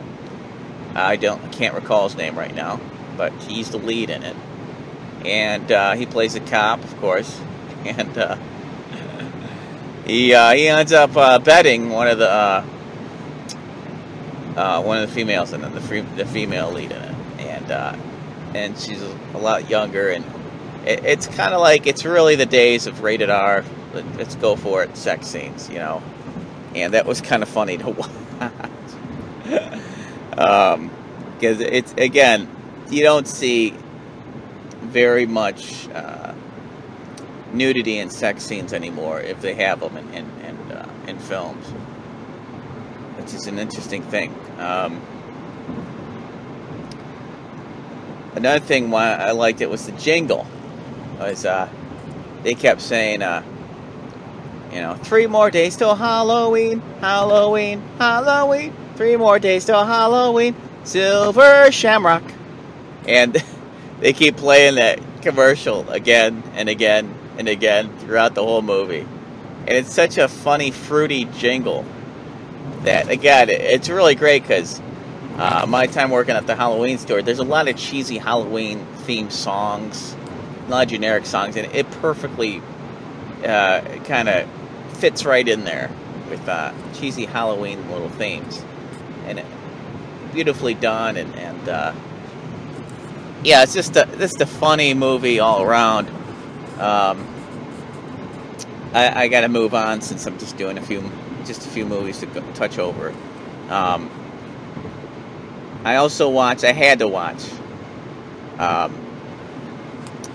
I 0.95 1.17
don't, 1.17 1.53
can't 1.53 1.75
recall 1.75 2.09
his 2.09 2.17
name 2.17 2.37
right 2.37 2.55
now, 2.55 2.81
but 3.17 3.33
he's 3.43 3.71
the 3.71 3.79
lead 3.79 4.11
in 4.11 4.23
it, 4.23 4.37
and 5.25 5.71
uh, 5.71 5.93
he 5.95 6.07
plays 6.07 6.35
a 6.35 6.41
cop, 6.41 6.83
of 6.83 6.97
course, 6.99 7.41
and 7.85 8.17
uh, 8.19 8.37
he 10.05 10.35
uh, 10.35 10.53
he 10.55 10.69
ends 10.69 10.93
up 10.93 11.17
uh, 11.17 11.39
betting 11.39 11.91
one 11.91 12.09
of 12.09 12.19
the 12.19 12.31
uh, 12.31 12.65
uh, 14.57 14.83
one 14.83 14.99
of 14.99 15.09
the 15.09 15.15
females 15.15 15.53
in 15.53 15.63
it, 15.63 15.71
the 15.71 15.81
free, 15.81 16.01
the 16.01 16.27
female 16.27 16.73
lead 16.73 16.91
in 16.91 17.03
it, 17.03 17.15
and 17.39 17.99
and 18.57 18.79
she's 18.79 19.03
a 19.03 19.39
lot 19.39 19.71
younger, 19.71 20.09
and 20.09 20.25
it, 20.85 21.05
it's 21.05 21.27
kind 21.27 21.55
of 21.55 21.61
like 21.61 21.87
it's 21.87 22.05
really 22.05 22.35
the 22.35 22.47
days 22.47 22.87
of 22.87 23.03
rated 23.03 23.31
R. 23.31 23.65
Let's 23.93 24.35
go 24.35 24.57
for 24.57 24.83
it, 24.83 24.97
sex 24.97 25.27
scenes, 25.27 25.69
you 25.69 25.79
know 25.79 26.03
and 26.75 26.95
that 26.95 27.07
was 27.07 27.21
kind 27.21 27.43
of 27.43 27.49
funny 27.49 27.79
to 27.79 27.91
watch. 27.91 28.11
um, 30.39 30.91
because 31.35 31.61
it's 31.61 31.93
again, 31.93 32.49
you 32.91 33.03
don't 33.03 33.29
see 33.29 33.75
very 34.81 35.27
much 35.27 35.89
uh, 35.91 36.35
nudity 37.53 37.99
and 37.99 38.13
sex 38.13 38.45
scenes 38.45 38.73
anymore 38.73 39.21
if 39.21 39.41
they 39.41 39.55
have 39.55 39.81
them 39.81 39.97
in 39.97 40.09
in, 40.15 40.31
in, 40.41 40.73
uh, 40.73 40.89
in 41.07 41.19
films, 41.19 41.65
which 43.17 43.35
is 43.35 43.47
an 43.47 43.59
interesting 43.59 44.03
thing. 44.03 44.35
Um, 44.59 45.01
another 48.35 48.65
thing 48.65 48.91
why 48.91 49.15
I 49.15 49.31
liked 49.31 49.61
it 49.61 49.71
was 49.71 49.87
the 49.87 49.93
jingle. 49.93 50.47
Was 51.21 51.45
uh, 51.45 51.69
they 52.43 52.55
kept 52.55 52.81
saying 52.81 53.23
uh, 53.23 53.43
you 54.73 54.81
know, 54.81 54.95
three 54.95 55.27
more 55.27 55.51
days 55.51 55.77
till 55.77 55.95
Halloween, 55.95 56.81
Halloween, 57.01 57.83
Halloween. 57.99 58.73
Three 58.97 59.17
more 59.17 59.39
days 59.39 59.65
till 59.65 59.85
Halloween, 59.85 60.57
Silver 60.85 61.71
Shamrock. 61.71 62.25
And 63.07 63.37
they 64.01 64.13
keep 64.13 64.37
playing 64.37 64.75
that 64.75 65.01
commercial 65.23 65.89
again 65.89 66.43
and 66.55 66.69
again 66.69 67.15
and 67.39 67.49
again 67.49 67.97
throughout 67.99 68.35
the 68.35 68.43
whole 68.43 68.63
movie. 68.63 69.07
And 69.61 69.71
it's 69.71 69.93
such 69.93 70.19
a 70.19 70.29
funny, 70.29 70.71
fruity 70.71 71.27
jingle 71.27 71.85
that, 72.83 73.09
again, 73.09 73.49
it's 73.51 73.89
really 73.89 74.15
great 74.15 74.43
because 74.43 74.81
uh, 75.37 75.65
my 75.69 75.87
time 75.87 76.11
working 76.11 76.35
at 76.35 76.47
the 76.47 76.57
Halloween 76.57 76.99
store, 76.99 77.23
there's 77.23 77.39
a 77.39 77.45
lot 77.45 77.69
of 77.69 77.77
cheesy 77.77 78.19
Halloween 78.19 78.85
themed 79.05 79.31
songs, 79.31 80.17
a 80.67 80.71
lot 80.71 80.83
of 80.85 80.91
generic 80.91 81.27
songs, 81.27 81.57
and 81.57 81.73
it 81.73 81.89
perfectly 82.03 82.61
uh, 83.45 83.81
kind 84.05 84.29
of 84.29 84.49
fits 84.99 85.25
right 85.25 85.47
in 85.47 85.65
there 85.65 85.91
with 86.29 86.47
uh, 86.49 86.73
cheesy 86.95 87.25
Halloween 87.25 87.91
little 87.91 88.11
themes, 88.11 88.63
and 89.27 89.43
beautifully 90.33 90.75
done. 90.75 91.17
And, 91.17 91.35
and 91.37 91.69
uh, 91.69 91.95
yeah, 93.43 93.63
it's 93.63 93.75
just 93.75 93.97
a 93.97 94.07
just 94.19 94.41
a 94.41 94.47
funny 94.47 94.95
movie 94.95 95.41
all 95.41 95.63
around. 95.63 96.09
Um, 96.79 97.27
I, 98.93 99.25
I 99.25 99.29
got 99.29 99.43
to 99.43 99.49
move 99.49 99.75
on 99.75 100.01
since 100.01 100.27
I'm 100.27 100.39
just 100.39 100.57
doing 100.57 100.79
a 100.79 100.83
few 100.83 101.03
just 101.45 101.67
a 101.67 101.69
few 101.71 101.87
movies 101.87 102.19
to 102.21 102.27
go, 102.27 102.41
touch 102.53 102.79
over. 102.79 103.15
Um, 103.69 104.11
I 105.85 105.97
also 105.97 106.29
watched. 106.29 106.65
I 106.65 106.73
had 106.73 106.99
to 106.99 107.09
watch. 107.09 107.45
Um, 108.59 109.05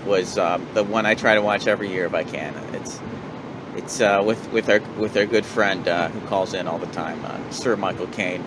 was 0.06 0.36
uh, 0.36 0.58
the 0.74 0.84
one 0.84 1.06
I 1.06 1.14
try 1.14 1.34
to 1.34 1.42
watch 1.42 1.66
every 1.66 1.90
year 1.90 2.06
if 2.06 2.14
I 2.14 2.24
can. 2.24 2.54
It's 2.74 3.00
it's 3.76 4.00
uh, 4.00 4.22
with 4.24 4.52
with 4.52 4.68
our 4.68 4.80
with 4.98 5.16
our 5.16 5.26
good 5.26 5.44
friend 5.44 5.86
uh, 5.88 6.08
who 6.08 6.20
calls 6.28 6.54
in 6.54 6.66
all 6.66 6.78
the 6.78 6.86
time, 6.86 7.24
uh, 7.24 7.50
Sir 7.50 7.76
Michael 7.76 8.06
Caine, 8.06 8.42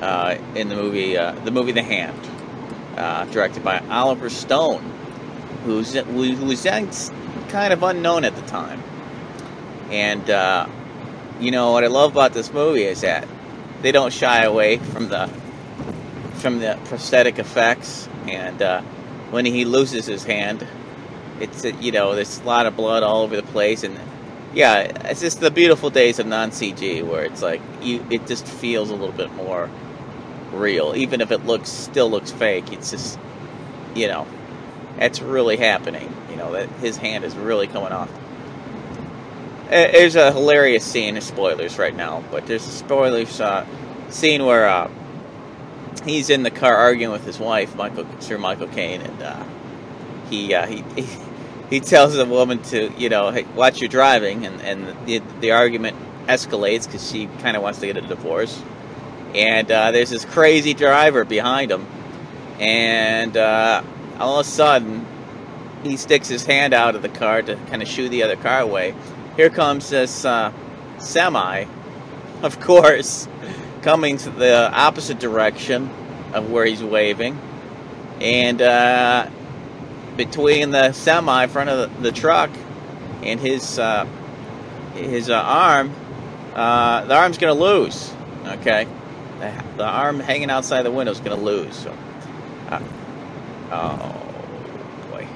uh, 0.00 0.38
in 0.54 0.68
the 0.68 0.76
movie 0.76 1.16
uh, 1.16 1.32
the 1.32 1.50
movie 1.50 1.72
The 1.72 1.82
Hand, 1.82 2.18
uh, 2.96 3.24
directed 3.26 3.62
by 3.62 3.80
Oliver 3.90 4.30
Stone, 4.30 4.82
who's 5.64 5.92
who 5.94 6.46
was 6.46 6.62
then 6.62 6.88
kind 7.48 7.72
of 7.72 7.82
unknown 7.82 8.24
at 8.24 8.34
the 8.34 8.42
time. 8.42 8.82
And 9.90 10.26
you 11.40 11.50
know 11.50 11.72
what 11.72 11.84
I 11.84 11.88
love 11.88 12.12
about 12.12 12.32
this 12.32 12.52
movie 12.52 12.84
is 12.84 13.02
that 13.02 13.28
they 13.82 13.92
don't 13.92 14.12
shy 14.12 14.44
away 14.44 14.78
from 14.78 15.08
the 15.08 15.28
from 16.34 16.60
the 16.60 16.78
prosthetic 16.86 17.38
effects, 17.38 18.08
and 18.26 18.84
when 19.30 19.44
he 19.44 19.66
loses 19.66 20.06
his 20.06 20.24
hand, 20.24 20.66
it's 21.40 21.62
you 21.64 21.92
know 21.92 22.14
there's 22.14 22.40
a 22.40 22.44
lot 22.44 22.64
of 22.64 22.74
blood 22.74 23.02
all 23.02 23.22
over 23.22 23.36
the 23.36 23.42
place 23.42 23.82
and 23.84 23.98
yeah, 24.54 24.80
it's 25.08 25.20
just 25.20 25.40
the 25.40 25.50
beautiful 25.50 25.90
days 25.90 26.18
of 26.18 26.26
non 26.26 26.50
CG 26.50 27.06
where 27.06 27.24
it's 27.24 27.42
like 27.42 27.62
you, 27.80 28.04
it 28.10 28.26
just 28.26 28.46
feels 28.46 28.90
a 28.90 28.94
little 28.94 29.12
bit 29.14 29.32
more 29.32 29.70
real, 30.52 30.94
even 30.94 31.20
if 31.20 31.30
it 31.30 31.46
looks 31.46 31.70
still 31.70 32.10
looks 32.10 32.30
fake. 32.30 32.72
It's 32.72 32.90
just, 32.90 33.18
you 33.94 34.08
know, 34.08 34.26
it's 34.98 35.20
really 35.20 35.56
happening. 35.56 36.14
You 36.30 36.36
know 36.36 36.52
that 36.52 36.68
his 36.80 36.96
hand 36.96 37.24
is 37.24 37.34
really 37.34 37.66
coming 37.66 37.92
off. 37.92 38.10
There's 39.68 40.16
a 40.16 40.32
hilarious 40.32 40.84
scene. 40.84 41.18
Spoilers 41.20 41.78
right 41.78 41.96
now, 41.96 42.22
but 42.30 42.46
there's 42.46 42.66
a 42.66 42.70
spoilers 42.70 43.40
uh, 43.40 43.66
scene 44.10 44.44
where 44.44 44.68
uh, 44.68 44.90
he's 46.04 46.28
in 46.28 46.42
the 46.42 46.50
car 46.50 46.76
arguing 46.76 47.12
with 47.12 47.24
his 47.24 47.38
wife, 47.38 47.74
Michael 47.74 48.06
Sir 48.20 48.36
Michael 48.36 48.68
Caine, 48.68 49.00
and 49.00 49.22
uh, 49.22 49.44
he, 50.28 50.54
uh, 50.54 50.66
he, 50.66 50.84
he 50.94 51.08
he 51.72 51.80
tells 51.80 52.12
the 52.12 52.26
woman 52.26 52.62
to, 52.64 52.92
you 52.98 53.08
know, 53.08 53.30
hey, 53.30 53.44
watch 53.56 53.80
your 53.80 53.88
driving, 53.88 54.44
and, 54.44 54.60
and 54.60 55.06
the, 55.06 55.22
the 55.40 55.52
argument 55.52 55.96
escalates 56.26 56.84
because 56.84 57.10
she 57.10 57.28
kind 57.38 57.56
of 57.56 57.62
wants 57.62 57.78
to 57.78 57.86
get 57.86 57.96
a 57.96 58.02
divorce. 58.02 58.62
And 59.34 59.70
uh, 59.70 59.90
there's 59.90 60.10
this 60.10 60.26
crazy 60.26 60.74
driver 60.74 61.24
behind 61.24 61.70
him, 61.70 61.86
and 62.60 63.34
uh, 63.34 63.82
all 64.18 64.38
of 64.38 64.46
a 64.46 64.48
sudden, 64.48 65.06
he 65.82 65.96
sticks 65.96 66.28
his 66.28 66.44
hand 66.44 66.74
out 66.74 66.94
of 66.94 67.00
the 67.00 67.08
car 67.08 67.40
to 67.40 67.56
kind 67.56 67.80
of 67.80 67.88
shoo 67.88 68.10
the 68.10 68.22
other 68.22 68.36
car 68.36 68.60
away. 68.60 68.94
Here 69.36 69.48
comes 69.48 69.88
this 69.88 70.26
uh, 70.26 70.52
semi, 70.98 71.64
of 72.42 72.60
course, 72.60 73.26
coming 73.80 74.18
to 74.18 74.28
the 74.28 74.70
opposite 74.70 75.18
direction 75.18 75.88
of 76.34 76.50
where 76.50 76.66
he's 76.66 76.84
waving, 76.84 77.40
and 78.20 78.60
uh, 78.60 79.26
between 80.16 80.70
the 80.70 80.92
semi 80.92 81.44
in 81.44 81.48
front 81.50 81.70
of 81.70 81.94
the, 81.94 82.10
the 82.10 82.12
truck 82.12 82.50
and 83.22 83.40
his 83.40 83.78
uh, 83.78 84.06
his 84.94 85.30
uh, 85.30 85.34
arm, 85.34 85.92
uh, 86.54 87.04
the 87.04 87.14
arm's 87.14 87.38
going 87.38 87.54
to 87.54 87.60
lose. 87.60 88.12
Okay, 88.44 88.86
the, 89.38 89.64
the, 89.78 89.84
arm 89.84 90.20
hanging 90.20 90.50
outside 90.50 90.82
the 90.82 90.90
window 90.90 91.12
is 91.12 91.20
going 91.20 91.36
to 91.36 91.42
lose. 91.42 91.76
So, 91.76 91.96
uh, 92.68 92.82
oh 93.70 95.08
boy, 95.10 95.26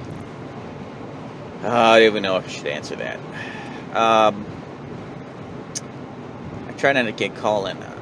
I 1.63 1.99
don't 1.99 2.07
even 2.07 2.23
know 2.23 2.37
if 2.37 2.47
I 2.47 2.49
should 2.49 2.67
answer 2.67 2.97
that. 2.97 3.19
Um, 3.97 4.45
I 6.69 6.73
try 6.73 6.93
not 6.93 7.05
to 7.05 7.13
get 7.13 7.35
call 7.37 7.67
in 7.67 7.77
uh, 7.79 7.99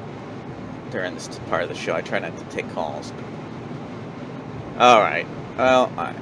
during 0.91 1.13
this 1.13 1.39
part 1.49 1.63
of 1.63 1.69
the 1.69 1.75
show. 1.75 1.93
I 1.93 2.01
try 2.01 2.19
not 2.19 2.37
to 2.37 2.43
take 2.45 2.69
calls. 2.73 3.13
All 4.77 4.99
right. 4.99 5.25
Well, 5.57 5.89
I, 5.97 6.13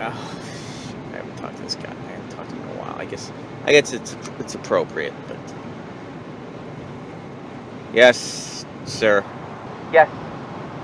oh, 0.00 1.10
I 1.12 1.16
haven't 1.16 1.36
talked 1.36 1.56
to 1.56 1.62
this 1.62 1.74
guy. 1.74 1.90
I 1.90 2.10
haven't 2.12 2.30
talked 2.30 2.50
to 2.50 2.56
him 2.56 2.62
in 2.62 2.76
a 2.76 2.80
while. 2.80 2.96
I 2.96 3.04
guess 3.04 3.32
I 3.64 3.72
guess 3.72 3.92
it's 3.92 4.16
it's 4.38 4.54
appropriate, 4.54 5.14
but 5.28 5.36
yes, 7.92 8.64
sir. 8.84 9.24
Yes, 9.92 10.08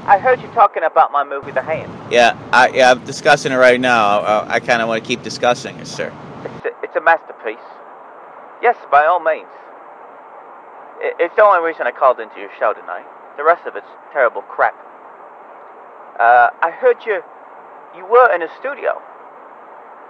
I 0.06 0.18
heard 0.18 0.40
you 0.40 0.48
talking 0.48 0.82
about 0.82 1.12
my 1.12 1.24
movie, 1.24 1.52
The 1.52 1.62
Hand. 1.62 1.90
Yeah, 2.12 2.38
I 2.52 2.68
yeah 2.68 2.90
I'm 2.90 3.04
discussing 3.04 3.52
it 3.52 3.56
right 3.56 3.80
now. 3.80 4.20
I, 4.20 4.54
I 4.54 4.60
kind 4.60 4.82
of 4.82 4.88
want 4.88 5.02
to 5.02 5.08
keep 5.08 5.22
discussing 5.22 5.76
it, 5.78 5.86
sir. 5.86 6.12
It's 6.44 6.66
a, 6.66 6.84
it's 6.84 6.96
a 6.96 7.00
masterpiece. 7.00 7.56
Yes, 8.62 8.76
by 8.90 9.04
all 9.04 9.20
means. 9.20 9.48
It, 11.00 11.14
it's 11.18 11.36
the 11.36 11.42
only 11.42 11.66
reason 11.66 11.86
I 11.86 11.90
called 11.90 12.20
into 12.20 12.38
your 12.38 12.50
show 12.58 12.72
tonight. 12.72 13.06
The 13.36 13.44
rest 13.44 13.66
of 13.66 13.76
it's 13.76 13.86
terrible 14.12 14.42
crap. 14.42 14.74
Uh, 16.18 16.50
I 16.62 16.70
heard 16.70 16.96
you 17.04 17.22
you 17.96 18.04
were 18.06 18.30
in 18.34 18.42
a 18.42 18.48
studio, 18.60 19.00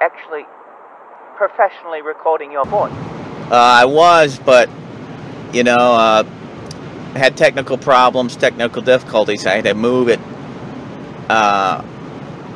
actually 0.01 0.45
professionally 1.37 2.03
recording 2.03 2.51
your 2.53 2.65
voice. 2.65 2.93
Uh, 3.51 3.55
I 3.55 3.85
was, 3.85 4.39
but 4.39 4.69
you 5.53 5.63
know, 5.63 5.75
uh, 5.75 6.25
had 7.15 7.37
technical 7.37 7.79
problems, 7.79 8.37
technical 8.37 8.83
difficulties. 8.83 9.47
I 9.47 9.57
had 9.57 9.65
to 9.65 9.75
move 9.75 10.09
it 10.09 10.21
uh, 11.29 11.85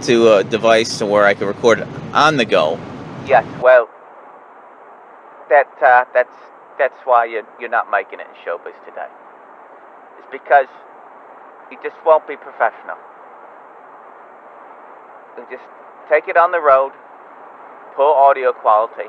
to 0.03 0.35
a 0.35 0.45
device 0.45 0.99
to 0.99 1.07
where 1.07 1.25
I 1.25 1.35
could 1.35 1.47
record 1.47 1.81
it 1.81 1.89
on 2.13 2.37
the 2.37 2.45
go. 2.45 2.79
Yes, 3.27 3.47
well, 3.63 3.89
that 5.49 5.69
uh, 5.83 6.05
that's 6.13 6.35
that's 6.79 6.99
why 7.05 7.27
you're 7.27 7.47
you're 7.61 7.71
not 7.71 7.91
making 7.91 8.21
it 8.21 8.27
in 8.27 8.35
showbiz 8.45 8.75
today. 8.85 9.09
It's 10.19 10.29
because 10.33 10.67
you 11.71 11.79
just 11.83 11.97
won't 12.05 12.27
be 12.27 12.37
professional. 12.37 12.97
You 15.37 15.47
just 15.51 15.63
take 16.09 16.29
it 16.29 16.37
on 16.37 16.51
the 16.51 16.61
road, 16.61 16.93
poor 17.95 18.15
audio 18.15 18.53
quality, 18.53 19.09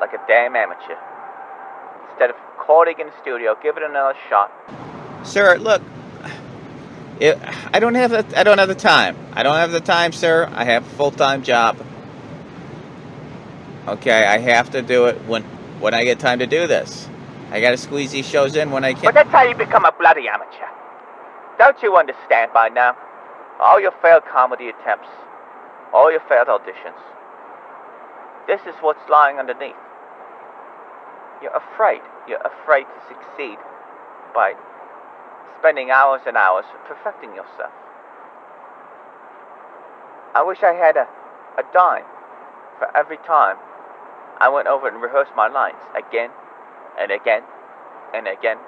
like 0.00 0.12
a 0.12 0.20
damn 0.26 0.56
amateur. 0.56 0.96
Instead 2.10 2.30
of 2.30 2.36
recording 2.58 2.98
in 3.00 3.06
the 3.06 3.12
studio, 3.20 3.56
give 3.62 3.76
it 3.76 3.82
another 3.82 4.14
shot. 4.28 4.50
Sir, 5.24 5.56
look, 5.58 5.82
it, 7.20 7.38
I 7.72 7.80
don't 7.80 7.94
have 7.94 8.10
the 8.10 8.38
I 8.38 8.44
don't 8.44 8.58
have 8.58 8.68
the 8.68 8.74
time. 8.74 9.16
I 9.32 9.42
don't 9.42 9.56
have 9.56 9.70
the 9.70 9.80
time, 9.80 10.12
sir. 10.12 10.48
I 10.52 10.64
have 10.64 10.86
a 10.86 10.90
full 10.90 11.10
time 11.10 11.42
job. 11.42 11.76
Okay, 13.86 14.24
I 14.24 14.38
have 14.38 14.70
to 14.70 14.82
do 14.82 15.06
it 15.06 15.16
when 15.26 15.42
when 15.80 15.94
I 15.94 16.04
get 16.04 16.18
time 16.18 16.40
to 16.40 16.46
do 16.46 16.66
this. 16.66 17.08
I 17.50 17.60
got 17.60 17.70
to 17.70 17.78
squeeze 17.78 18.12
these 18.12 18.26
shows 18.26 18.56
in 18.56 18.70
when 18.70 18.84
I 18.84 18.92
can. 18.92 19.04
But 19.04 19.14
that's 19.14 19.30
how 19.30 19.42
you 19.42 19.54
become 19.54 19.84
a 19.84 19.92
bloody 19.92 20.28
amateur. 20.28 20.66
Don't 21.58 21.82
you 21.82 21.96
understand 21.96 22.52
by 22.52 22.68
now? 22.68 22.96
All 23.60 23.80
your 23.80 23.92
failed 24.02 24.24
comedy 24.30 24.68
attempts, 24.68 25.08
all 25.92 26.10
your 26.10 26.20
failed 26.28 26.48
auditions. 26.48 27.00
This 28.46 28.60
is 28.62 28.74
what's 28.80 29.08
lying 29.08 29.38
underneath. 29.38 29.76
You're 31.42 31.56
afraid. 31.56 32.00
You're 32.26 32.42
afraid 32.44 32.84
to 32.84 33.00
succeed 33.08 33.58
by 34.34 34.54
spending 35.58 35.90
hours 35.90 36.22
and 36.26 36.36
hours 36.36 36.64
perfecting 36.86 37.30
yourself. 37.30 37.72
I 40.34 40.42
wish 40.42 40.62
I 40.62 40.72
had 40.72 40.96
a, 40.96 41.08
a 41.58 41.64
dime 41.72 42.04
for 42.78 42.94
every 42.96 43.18
time 43.18 43.56
I 44.40 44.48
went 44.48 44.68
over 44.68 44.88
and 44.88 45.02
rehearsed 45.02 45.32
my 45.36 45.48
lines 45.48 45.82
again 45.96 46.30
and 46.98 47.10
again 47.10 47.42
and 48.14 48.28
again 48.28 48.58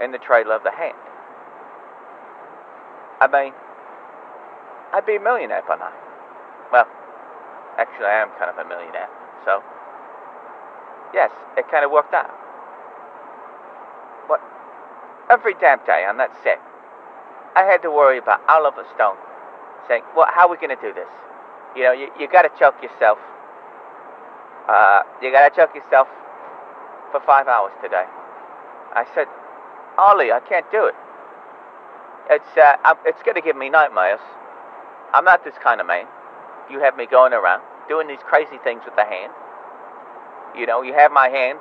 in 0.00 0.12
the 0.12 0.18
trailer 0.18 0.54
of 0.54 0.62
the 0.62 0.70
hand. 0.70 0.96
I 3.20 3.26
mean, 3.26 3.52
I'd 4.92 5.04
be 5.04 5.16
a 5.16 5.20
millionaire 5.20 5.62
by 5.68 5.76
now. 5.76 5.92
Well, 6.72 6.86
actually, 7.78 8.06
I 8.06 8.22
am 8.22 8.30
kind 8.38 8.50
of 8.50 8.58
a 8.58 8.68
millionaire, 8.68 9.08
so 9.44 9.62
yes, 11.12 11.30
it 11.56 11.68
kind 11.70 11.84
of 11.84 11.90
worked 11.90 12.14
out. 12.14 12.30
But 14.28 14.40
every 15.30 15.54
damn 15.54 15.84
day 15.84 16.04
on 16.06 16.16
that 16.18 16.30
set, 16.42 16.60
I 17.56 17.64
had 17.64 17.82
to 17.82 17.90
worry 17.90 18.18
about 18.18 18.40
Oliver 18.48 18.84
Stone 18.94 19.16
saying, 19.88 20.02
"Well, 20.14 20.26
how 20.30 20.46
are 20.46 20.50
we 20.50 20.56
going 20.56 20.74
to 20.74 20.82
do 20.82 20.94
this? 20.94 21.10
You 21.74 21.82
know, 21.82 21.92
you, 21.92 22.08
you 22.18 22.28
got 22.28 22.42
to 22.42 22.50
choke 22.58 22.82
yourself. 22.82 23.18
Uh, 24.68 25.02
you 25.20 25.32
got 25.32 25.48
to 25.48 25.54
choke 25.54 25.74
yourself 25.74 26.06
for 27.10 27.20
five 27.26 27.48
hours 27.48 27.72
today." 27.82 28.06
I 28.94 29.06
said, 29.14 29.26
"Ollie, 29.98 30.30
I 30.30 30.40
can't 30.40 30.70
do 30.70 30.86
it. 30.86 30.94
It's 32.30 32.56
uh, 32.56 32.94
it's 33.04 33.22
going 33.24 33.34
to 33.34 33.42
give 33.42 33.56
me 33.56 33.68
nightmares. 33.70 34.20
I'm 35.12 35.24
not 35.24 35.42
this 35.42 35.54
kind 35.60 35.80
of 35.80 35.88
man. 35.88 36.06
You 36.70 36.80
have 36.80 36.96
me 36.96 37.06
going 37.06 37.32
around 37.32 37.62
doing 37.88 38.06
these 38.06 38.22
crazy 38.22 38.58
things 38.62 38.82
with 38.84 38.94
the 38.94 39.04
hand. 39.04 39.32
You 40.56 40.66
know, 40.66 40.82
you 40.82 40.94
have 40.94 41.10
my 41.10 41.28
hand. 41.28 41.58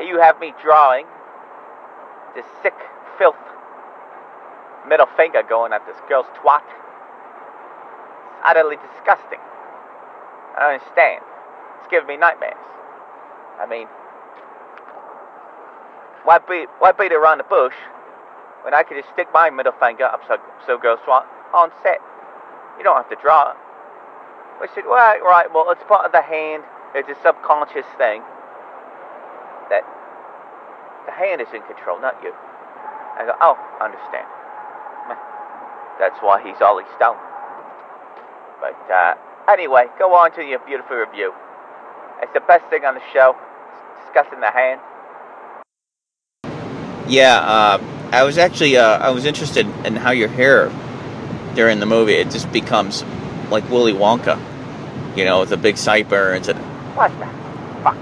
You 0.00 0.20
have 0.20 0.38
me 0.40 0.54
drawing 0.62 1.06
this 2.34 2.46
sick 2.62 2.74
filth 3.18 3.36
middle 4.88 5.06
finger 5.16 5.42
going 5.42 5.72
at 5.72 5.86
this 5.86 5.96
girl's 6.08 6.26
twat. 6.38 6.62
It's 8.26 8.40
utterly 8.44 8.76
disgusting. 8.76 9.38
I 10.56 10.60
don't 10.60 10.74
understand. 10.80 11.22
It's 11.78 11.88
giving 11.90 12.08
me 12.08 12.16
nightmares. 12.16 12.58
I 13.60 13.66
mean, 13.66 13.86
why 16.24 16.38
beat 16.38 16.68
why 16.78 16.92
beat 16.92 17.12
around 17.12 17.38
the 17.38 17.44
bush 17.44 17.74
when 18.62 18.74
I 18.74 18.82
could 18.82 18.96
just 18.96 19.12
stick 19.12 19.28
my 19.32 19.50
middle 19.50 19.74
finger 19.78 20.04
up 20.04 20.22
so 20.26 20.38
so 20.66 20.78
girl's 20.78 21.00
twat 21.00 21.26
on 21.54 21.70
set? 21.82 22.00
You 22.78 22.84
don't 22.84 22.96
have 22.96 23.10
to 23.10 23.16
draw 23.20 23.50
it. 23.52 23.56
We 24.62 24.68
said, 24.76 24.86
right, 24.86 25.18
right, 25.20 25.52
well, 25.52 25.66
it's 25.72 25.82
part 25.88 26.06
of 26.06 26.12
the 26.12 26.22
hand. 26.22 26.62
It's 26.94 27.08
a 27.08 27.18
subconscious 27.20 27.86
thing 27.98 28.22
that 29.74 29.82
the 31.04 31.10
hand 31.10 31.40
is 31.40 31.48
in 31.52 31.62
control, 31.62 32.00
not 32.00 32.14
you. 32.22 32.30
I 33.18 33.26
go, 33.26 33.34
oh, 33.42 33.58
I 33.58 33.90
understand. 33.90 34.22
That's 35.98 36.14
why 36.22 36.38
he's 36.46 36.62
Ollie 36.62 36.86
Stone. 36.94 37.18
But 38.62 38.78
uh, 38.86 39.14
anyway, 39.50 39.86
go 39.98 40.14
on 40.14 40.30
to 40.36 40.44
your 40.44 40.60
beautiful 40.60 40.94
review. 40.94 41.34
It's 42.22 42.32
the 42.32 42.46
best 42.46 42.64
thing 42.70 42.84
on 42.84 42.94
the 42.94 43.02
show. 43.12 43.34
discussing 44.06 44.38
the 44.38 44.52
hand. 44.52 44.80
Yeah, 47.08 47.38
uh, 47.38 47.82
I 48.12 48.22
was 48.22 48.38
actually 48.38 48.76
uh, 48.76 48.98
I 48.98 49.10
was 49.10 49.24
interested 49.24 49.66
in 49.84 49.96
how 49.96 50.12
your 50.12 50.28
hair 50.28 50.70
during 51.56 51.80
the 51.80 51.86
movie 51.86 52.14
it 52.14 52.30
just 52.30 52.52
becomes 52.52 53.02
like 53.50 53.68
Willy 53.68 53.92
Wonka, 53.92 54.40
you 55.16 55.24
know, 55.24 55.40
with 55.40 55.50
the 55.50 55.56
big 55.56 55.76
sideburns 55.76 56.48
and. 56.48 56.58
What 56.96 57.10
the 57.18 57.26
fuck? 57.82 57.96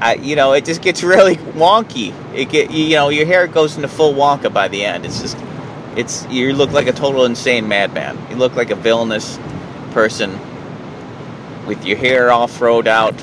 I, 0.00 0.14
you 0.20 0.36
know, 0.36 0.52
it 0.52 0.64
just 0.64 0.82
gets 0.82 1.02
really 1.02 1.36
wonky. 1.36 2.14
It 2.34 2.48
get 2.48 2.70
you 2.70 2.96
know 2.96 3.08
your 3.08 3.26
hair 3.26 3.46
goes 3.46 3.76
into 3.76 3.88
full 3.88 4.14
Wonka 4.14 4.52
by 4.52 4.68
the 4.68 4.84
end. 4.84 5.04
It's 5.04 5.20
just, 5.20 5.36
it's 5.96 6.26
you 6.28 6.54
look 6.54 6.72
like 6.72 6.86
a 6.86 6.92
total 6.92 7.24
insane 7.24 7.68
madman. 7.68 8.18
You 8.30 8.36
look 8.36 8.54
like 8.54 8.70
a 8.70 8.74
villainous 8.74 9.38
person 9.92 10.38
with 11.66 11.84
your 11.84 11.98
hair 11.98 12.32
all 12.32 12.48
throwed 12.48 12.88
out. 12.88 13.16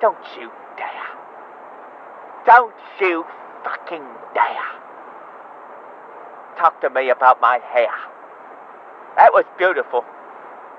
Don't 0.00 0.18
you 0.38 0.50
dare! 0.76 1.16
Don't 2.46 2.74
you 3.00 3.24
fucking 3.64 4.04
dare! 4.34 4.74
talk 6.56 6.80
to 6.80 6.90
me 6.90 7.10
about 7.10 7.40
my 7.40 7.58
hair. 7.72 8.13
That 9.16 9.32
was 9.32 9.44
beautiful. 9.56 10.04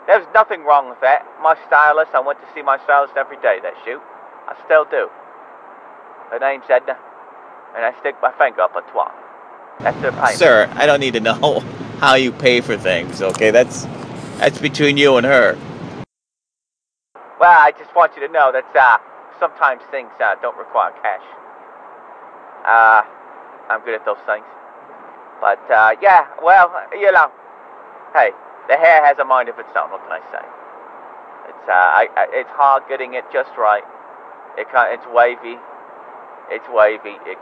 There's 0.07 0.25
nothing 0.33 0.63
wrong 0.63 0.89
with 0.89 0.99
that. 1.01 1.25
My 1.41 1.55
stylist, 1.67 2.11
I 2.13 2.19
went 2.19 2.39
to 2.41 2.47
see 2.53 2.61
my 2.61 2.77
stylist 2.83 3.13
every 3.17 3.37
day 3.37 3.59
that 3.63 3.73
shoot. 3.83 4.01
I 4.47 4.55
still 4.65 4.85
do. 4.85 5.09
Her 6.29 6.39
name's 6.39 6.65
Edna, 6.69 6.97
and 7.75 7.85
I 7.85 7.97
stick 8.01 8.15
my 8.21 8.31
finger 8.37 8.61
up 8.61 8.75
a 8.75 8.81
twat. 8.91 9.13
That's 9.79 9.97
her 9.97 10.11
payment. 10.11 10.37
Sir, 10.37 10.69
I 10.75 10.85
don't 10.85 10.99
need 10.99 11.13
to 11.13 11.19
know 11.19 11.59
how 11.99 12.15
you 12.15 12.31
pay 12.31 12.61
for 12.61 12.77
things, 12.77 13.21
okay? 13.21 13.51
That's 13.51 13.85
that's 14.37 14.59
between 14.59 14.97
you 14.97 15.17
and 15.17 15.25
her. 15.25 15.57
Well, 17.39 17.57
I 17.57 17.71
just 17.77 17.95
want 17.95 18.15
you 18.15 18.27
to 18.27 18.31
know 18.31 18.51
that 18.51 18.67
uh, 18.75 18.97
sometimes 19.39 19.81
things 19.91 20.11
uh, 20.23 20.35
don't 20.41 20.57
require 20.57 20.91
cash. 21.01 21.23
Uh, 22.65 23.01
I'm 23.69 23.83
good 23.85 23.95
at 23.95 24.05
those 24.05 24.21
things. 24.25 24.45
But 25.41 25.59
uh, 25.71 25.95
yeah, 26.01 26.27
well, 26.41 26.71
you 26.93 27.11
know, 27.11 27.31
hey, 28.15 28.31
the 28.71 28.77
hair 28.77 29.03
has 29.03 29.19
a 29.19 29.25
mind 29.25 29.49
of 29.49 29.59
its 29.59 29.69
own. 29.75 29.91
What 29.91 30.01
can 30.07 30.15
I 30.15 30.23
say? 30.31 30.43
It's 31.51 31.67
uh, 31.67 31.75
I, 31.75 32.07
I, 32.15 32.25
it's 32.31 32.49
hard 32.55 32.83
getting 32.87 33.13
it 33.13 33.25
just 33.31 33.51
right. 33.59 33.83
It 34.57 34.71
can 34.71 34.87
it's 34.95 35.05
wavy. 35.11 35.59
It's 36.49 36.65
wavy. 36.71 37.19
It 37.27 37.37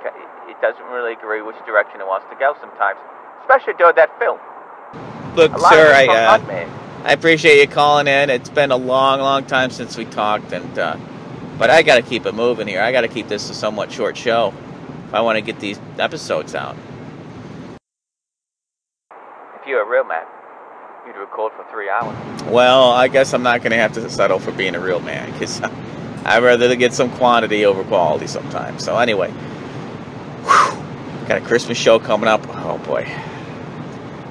it 0.50 0.60
doesn't 0.62 0.86
really 0.90 1.14
agree 1.14 1.42
which 1.42 1.56
direction 1.66 2.02
it 2.02 2.08
wants 2.08 2.26
to 2.34 2.36
go 2.36 2.58
sometimes, 2.60 2.98
especially 3.42 3.74
during 3.78 3.96
that 3.96 4.10
film. 4.18 4.40
Look, 5.36 5.54
sir, 5.60 5.94
I 5.94 6.08
uh, 6.08 6.66
I 7.06 7.14
appreciate 7.14 7.62
you 7.62 7.68
calling 7.68 8.08
in. 8.08 8.30
It's 8.30 8.50
been 8.50 8.72
a 8.72 8.78
long, 8.78 9.20
long 9.20 9.46
time 9.46 9.70
since 9.70 9.96
we 9.98 10.06
talked, 10.06 10.52
and 10.54 10.80
uh, 10.80 10.98
but 11.58 11.70
I 11.70 11.84
got 11.84 11.96
to 11.98 12.02
keep 12.02 12.26
it 12.26 12.34
moving 12.34 12.68
here. 12.68 12.82
I 12.82 12.92
got 12.92 13.02
to 13.02 13.08
keep 13.08 13.28
this 13.28 13.50
a 13.50 13.54
somewhat 13.54 13.92
short 13.92 14.18
show 14.18 14.54
if 15.08 15.14
I 15.14 15.22
want 15.22 15.38
to 15.38 15.42
get 15.42 15.60
these 15.60 15.80
episodes 16.00 16.56
out. 16.56 16.76
If 19.62 19.68
you're 19.68 19.84
a 19.84 19.90
real 19.90 20.04
man, 20.04 20.26
you'd 21.06 21.16
record 21.16 21.52
for 21.54 21.66
three 21.70 21.89
hours. 21.89 22.44
Well, 22.44 22.92
I 22.92 23.08
guess 23.08 23.34
I'm 23.34 23.44
not 23.44 23.62
going 23.62 23.72
to 23.72 23.78
have 23.78 23.94
to 23.94 24.10
settle 24.10 24.39
for 24.39 24.52
being 24.52 24.76
a 24.76 24.80
real 24.80 25.00
man 25.00 25.32
because 25.34 25.62
I'd 26.26 26.44
rather 26.44 26.76
get 26.76 26.94
some 26.94 27.10
quantity 27.12 27.66
over 27.66 27.84
quality 27.84 28.28
sometimes. 28.28 28.84
So 28.84 28.98
anyway, 28.98 29.32
whew, 29.32 31.28
got 31.28 31.38
a 31.38 31.42
Christmas 31.42 31.78
show 31.78 32.00
coming 32.00 32.28
up. 32.28 32.42
Oh 32.50 32.78
boy. 32.80 33.10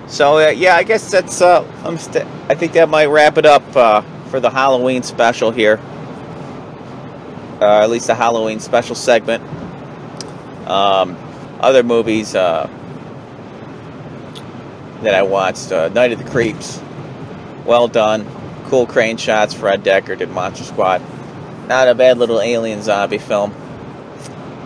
So 0.06 0.38
uh, 0.38 0.50
yeah, 0.50 0.76
I 0.76 0.82
guess 0.82 1.11
that's. 1.11 1.40
Uh, 1.40 1.66
I 1.85 2.54
think 2.54 2.72
that 2.72 2.88
might 2.88 3.06
wrap 3.06 3.38
it 3.38 3.46
up 3.46 3.76
uh, 3.76 4.02
for 4.28 4.40
the 4.40 4.50
Halloween 4.50 5.02
special 5.02 5.50
here. 5.50 5.78
Uh, 7.61 7.82
at 7.82 7.90
least 7.90 8.08
the 8.08 8.14
Halloween 8.14 8.61
special 8.61 8.94
segment. 8.94 9.42
Um, 10.68 11.16
other 11.61 11.82
movies 11.82 12.35
uh, 12.35 12.68
that 15.02 15.14
I 15.14 15.22
watched: 15.22 15.72
uh, 15.72 15.88
Night 15.88 16.12
of 16.12 16.18
the 16.18 16.30
Creeps. 16.30 16.80
Well 17.64 17.88
done. 17.88 18.26
Cool 18.64 18.86
crane 18.86 19.16
shots. 19.16 19.54
Fred 19.54 19.84
Dekker 19.84 20.16
did 20.16 20.30
Monster 20.30 20.64
Squad. 20.64 21.02
Not 21.68 21.88
a 21.88 21.94
bad 21.94 22.18
little 22.18 22.40
alien 22.40 22.82
zombie 22.82 23.18
film. 23.18 23.52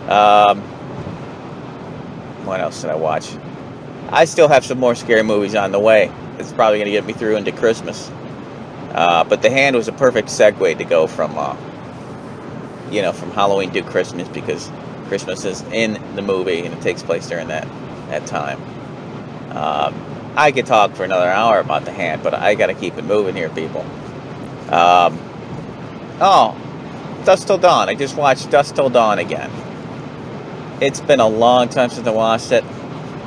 Um, 0.09 0.61
what 2.45 2.59
else 2.59 2.81
did 2.81 2.89
I 2.89 2.95
watch? 2.95 3.35
I 4.09 4.25
still 4.25 4.47
have 4.47 4.65
some 4.65 4.79
more 4.79 4.95
scary 4.95 5.23
movies 5.23 5.53
on 5.53 5.71
the 5.71 5.79
way. 5.79 6.11
It's 6.39 6.53
probably 6.53 6.77
going 6.77 6.85
to 6.85 6.91
get 6.91 7.05
me 7.05 7.13
through 7.13 7.35
into 7.35 7.51
Christmas. 7.51 8.09
Uh, 8.93 9.23
but 9.25 9.41
The 9.41 9.49
Hand 9.49 9.75
was 9.75 9.89
a 9.89 9.91
perfect 9.91 10.29
segue 10.29 10.77
to 10.77 10.83
go 10.85 11.07
from, 11.07 11.37
uh, 11.37 11.57
you 12.89 13.01
know, 13.01 13.11
from 13.11 13.31
Halloween 13.31 13.71
to 13.73 13.81
Christmas 13.81 14.27
because 14.29 14.71
Christmas 15.07 15.43
is 15.45 15.61
in 15.73 16.01
the 16.15 16.21
movie 16.21 16.65
and 16.65 16.73
it 16.73 16.81
takes 16.81 17.03
place 17.03 17.27
during 17.27 17.49
that 17.49 17.67
that 18.09 18.25
time. 18.25 18.61
Um, 19.51 19.93
I 20.37 20.51
could 20.51 20.67
talk 20.67 20.93
for 20.93 21.03
another 21.03 21.27
hour 21.27 21.59
about 21.59 21.83
The 21.83 21.91
Hand, 21.91 22.21
but 22.21 22.35
I 22.35 22.53
got 22.53 22.67
to 22.67 22.75
keep 22.75 22.95
it 22.97 23.03
moving 23.03 23.35
here, 23.35 23.49
people. 23.49 23.81
Um, 24.71 25.17
oh, 26.21 26.55
Dusk 27.25 27.47
Till 27.47 27.57
Dawn. 27.57 27.89
I 27.89 27.95
just 27.95 28.15
watched 28.15 28.51
Dusk 28.51 28.75
Till 28.75 28.91
Dawn 28.91 29.17
again. 29.17 29.49
It's 30.79 31.01
been 31.01 31.19
a 31.19 31.27
long 31.27 31.69
time 31.69 31.89
since 31.89 32.05
I 32.05 32.11
watched 32.11 32.51
it. 32.51 32.63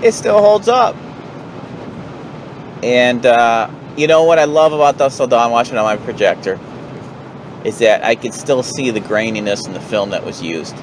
It 0.05 0.13
still 0.13 0.41
holds 0.41 0.69
up. 0.69 0.95
And 2.85 3.27
uh, 3.27 3.69
you 3.97 4.07
know 4.07 4.23
what 4.23 4.39
I 4.39 4.45
love 4.45 4.73
about 4.73 4.97
Dusk 4.97 5.17
Till 5.17 5.27
Dawn 5.27 5.51
watching 5.51 5.75
it 5.75 5.79
on 5.79 5.85
my 5.85 5.97
projector 5.97 6.61
is 7.65 7.81
that 7.81 8.05
I 8.05 8.15
can 8.15 8.31
still 8.31 8.63
see 8.63 8.93
the 8.93 9.01
graininess 9.01 9.67
in 9.67 9.73
the 9.73 9.81
film 9.81 10.11
that 10.11 10.25
was 10.25 10.41
used. 10.41 10.77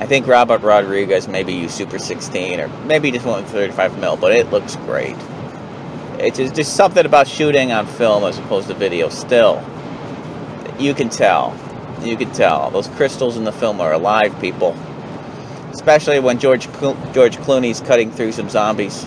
I 0.00 0.06
think 0.06 0.26
Robert 0.26 0.62
Rodriguez 0.62 1.28
maybe 1.28 1.52
used 1.52 1.74
Super 1.74 1.98
16 1.98 2.58
or 2.58 2.68
maybe 2.86 3.10
just 3.10 3.26
went 3.26 3.44
with 3.44 3.52
35 3.52 3.98
mil, 3.98 4.16
but 4.16 4.32
it 4.32 4.50
looks 4.50 4.76
great. 4.76 5.14
It's 6.18 6.38
just, 6.38 6.54
just 6.54 6.74
something 6.74 7.04
about 7.04 7.28
shooting 7.28 7.70
on 7.70 7.86
film 7.86 8.24
as 8.24 8.38
opposed 8.38 8.68
to 8.68 8.74
video. 8.74 9.10
Still, 9.10 9.62
you 10.78 10.94
can 10.94 11.10
tell. 11.10 11.54
You 12.00 12.16
can 12.16 12.32
tell 12.32 12.70
those 12.70 12.88
crystals 12.88 13.36
in 13.36 13.44
the 13.44 13.52
film 13.52 13.78
are 13.78 13.92
alive, 13.92 14.38
people. 14.40 14.74
Especially 15.70 16.18
when 16.18 16.38
George 16.38 16.66
Clo- 16.72 16.96
George 17.12 17.36
Clooney's 17.36 17.82
cutting 17.82 18.10
through 18.10 18.32
some 18.32 18.48
zombies. 18.48 19.04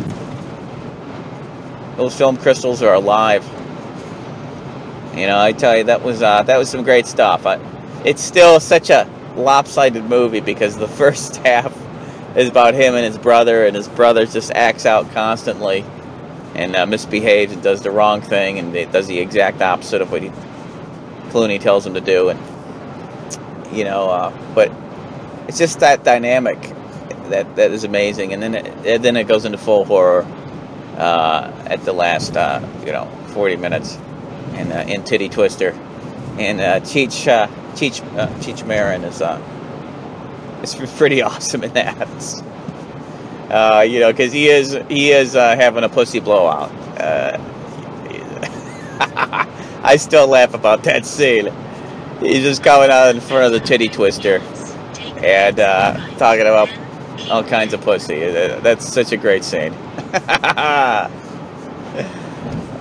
Those 1.97 2.15
film 2.15 2.37
crystals 2.37 2.83
are 2.83 2.93
alive. 2.93 3.43
You 5.15 5.25
know, 5.25 5.39
I 5.39 5.53
tell 5.53 5.75
you, 5.75 5.85
that 5.85 6.03
was 6.03 6.21
uh, 6.21 6.43
that 6.43 6.57
was 6.57 6.69
some 6.69 6.83
great 6.83 7.07
stuff. 7.07 7.47
I, 7.47 7.59
it's 8.05 8.21
still 8.21 8.59
such 8.59 8.91
a 8.91 9.09
lopsided 9.35 10.03
movie 10.05 10.39
because 10.39 10.77
the 10.77 10.87
first 10.99 11.37
half 11.37 11.75
is 12.35 12.49
about 12.49 12.73
him 12.73 12.95
and 12.95 13.05
his 13.05 13.17
brother, 13.17 13.65
and 13.65 13.75
his 13.75 13.87
brother 13.87 14.25
just 14.25 14.51
acts 14.51 14.85
out 14.85 15.09
constantly 15.11 15.85
and 16.55 16.75
uh, 16.75 16.85
misbehaves 16.85 17.53
and 17.53 17.63
does 17.63 17.81
the 17.81 17.91
wrong 17.91 18.21
thing 18.21 18.59
and 18.59 18.75
it 18.75 18.91
does 18.91 19.07
the 19.07 19.19
exact 19.19 19.61
opposite 19.61 20.01
of 20.01 20.11
what 20.11 20.21
he, 20.21 20.29
Clooney 21.29 21.59
tells 21.59 21.85
him 21.85 21.95
to 21.95 22.01
do. 22.01 22.29
And 22.29 22.39
you 23.75 23.83
know, 23.83 24.09
uh, 24.09 24.53
but 24.53 24.71
it's 25.47 25.57
just 25.57 25.79
that 25.79 26.03
dynamic 26.03 26.59
that 27.29 27.55
that 27.55 27.71
is 27.71 27.83
amazing. 27.83 28.33
And 28.33 28.43
then 28.43 28.55
it, 28.55 29.01
then 29.01 29.15
it 29.15 29.27
goes 29.27 29.45
into 29.45 29.57
full 29.57 29.85
horror 29.85 30.25
uh, 30.97 31.51
at 31.65 31.83
the 31.83 31.93
last, 31.93 32.37
uh, 32.37 32.61
you 32.85 32.91
know, 32.91 33.05
40 33.29 33.55
minutes, 33.55 33.97
and 34.53 34.71
uh, 34.71 34.77
in 34.87 35.03
Titty 35.03 35.29
Twister, 35.29 35.71
and 36.37 36.61
uh, 36.61 36.79
Cheech 36.81 37.47
Cheech 37.73 38.63
uh, 38.63 38.65
Marin 38.65 39.03
is 39.03 39.21
uh, 39.21 39.41
is 40.63 40.75
pretty 40.97 41.21
awesome 41.21 41.63
in 41.63 41.73
that. 41.73 42.07
Uh, 43.49 43.81
you 43.81 43.99
know, 43.99 44.11
because 44.11 44.31
he 44.33 44.47
is 44.47 44.77
he 44.89 45.11
is 45.11 45.35
uh, 45.35 45.55
having 45.55 45.83
a 45.83 45.89
pussy 45.89 46.19
blowout. 46.19 46.71
Uh, 46.99 47.37
I 49.83 49.97
still 49.97 50.27
laugh 50.27 50.53
about 50.53 50.83
that 50.83 51.05
scene. 51.05 51.51
He's 52.19 52.43
just 52.43 52.63
coming 52.63 52.89
out 52.89 53.13
in 53.13 53.21
front 53.21 53.45
of 53.45 53.51
the 53.51 53.59
titty 53.59 53.89
twister 53.89 54.37
and 55.17 55.59
uh, 55.59 55.93
talking 56.17 56.41
about 56.41 56.69
all 57.29 57.43
kinds 57.43 57.73
of 57.73 57.81
pussy. 57.81 58.23
Uh, 58.23 58.59
That's 58.61 58.87
such 58.87 59.11
a 59.11 59.17
great 59.17 59.43
scene. 59.43 59.73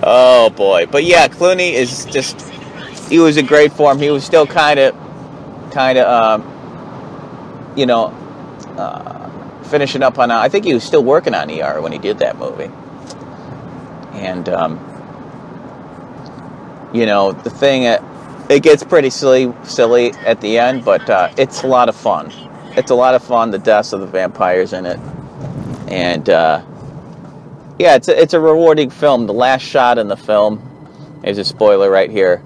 oh 0.03 0.49
boy, 0.55 0.85
but 0.85 1.03
yeah, 1.03 1.27
Clooney 1.27 1.73
is 1.73 2.05
just 2.05 2.52
he 3.13 3.19
was 3.19 3.37
in 3.37 3.45
great 3.45 3.71
form. 3.71 3.99
He 3.99 4.09
was 4.09 4.23
still 4.23 4.47
kind 4.47 4.79
of, 4.79 4.95
kind 5.71 5.99
of, 5.99 6.07
um, 6.41 7.73
you 7.77 7.85
know, 7.85 8.05
uh, 8.75 9.63
finishing 9.65 10.01
up 10.01 10.17
on. 10.17 10.31
I 10.31 10.49
think 10.49 10.65
he 10.65 10.73
was 10.73 10.83
still 10.83 11.03
working 11.03 11.35
on 11.35 11.51
ER 11.51 11.79
when 11.79 11.91
he 11.91 11.99
did 11.99 12.17
that 12.19 12.39
movie, 12.39 12.71
and 14.13 14.49
um, 14.49 14.79
you 16.91 17.05
know 17.05 17.33
the 17.33 17.51
thing. 17.51 17.85
uh, 17.85 17.99
It 18.49 18.63
gets 18.63 18.83
pretty 18.83 19.11
silly, 19.11 19.53
silly 19.63 20.13
at 20.25 20.41
the 20.41 20.57
end, 20.57 20.83
but 20.83 21.07
uh, 21.07 21.31
it's 21.37 21.61
a 21.61 21.67
lot 21.67 21.89
of 21.89 21.95
fun. 21.95 22.33
It's 22.75 22.89
a 22.89 22.95
lot 22.95 23.13
of 23.13 23.23
fun. 23.23 23.51
The 23.51 23.59
deaths 23.59 23.93
of 23.93 23.99
the 24.01 24.07
vampires 24.07 24.73
in 24.73 24.87
it, 24.87 24.99
and 25.87 26.27
uh, 26.31 26.65
yeah, 27.77 27.93
it's 27.93 28.07
a, 28.07 28.19
it's 28.19 28.33
a 28.33 28.39
rewarding 28.39 28.89
film. 28.89 29.27
The 29.27 29.33
last 29.33 29.61
shot 29.61 29.99
in 29.99 30.07
the 30.07 30.17
film, 30.17 30.59
there's 31.21 31.37
a 31.37 31.45
spoiler 31.45 31.91
right 31.91 32.09
here, 32.09 32.41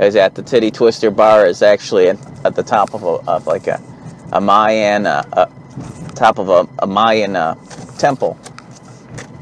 is 0.00 0.16
at 0.16 0.34
the 0.34 0.42
Titty 0.42 0.70
Twister 0.70 1.10
bar 1.10 1.46
is 1.46 1.62
actually 1.62 2.08
at, 2.08 2.54
the 2.54 2.62
top 2.62 2.94
of, 2.94 3.02
a, 3.02 3.30
of 3.30 3.46
like 3.46 3.66
a, 3.66 3.80
a 4.32 4.40
Mayan, 4.40 5.06
uh, 5.06 5.22
uh, 5.32 5.46
top 6.14 6.38
of 6.38 6.48
a, 6.48 6.66
a 6.80 6.86
Mayan 6.86 7.36
uh, 7.36 7.54
temple, 7.98 8.34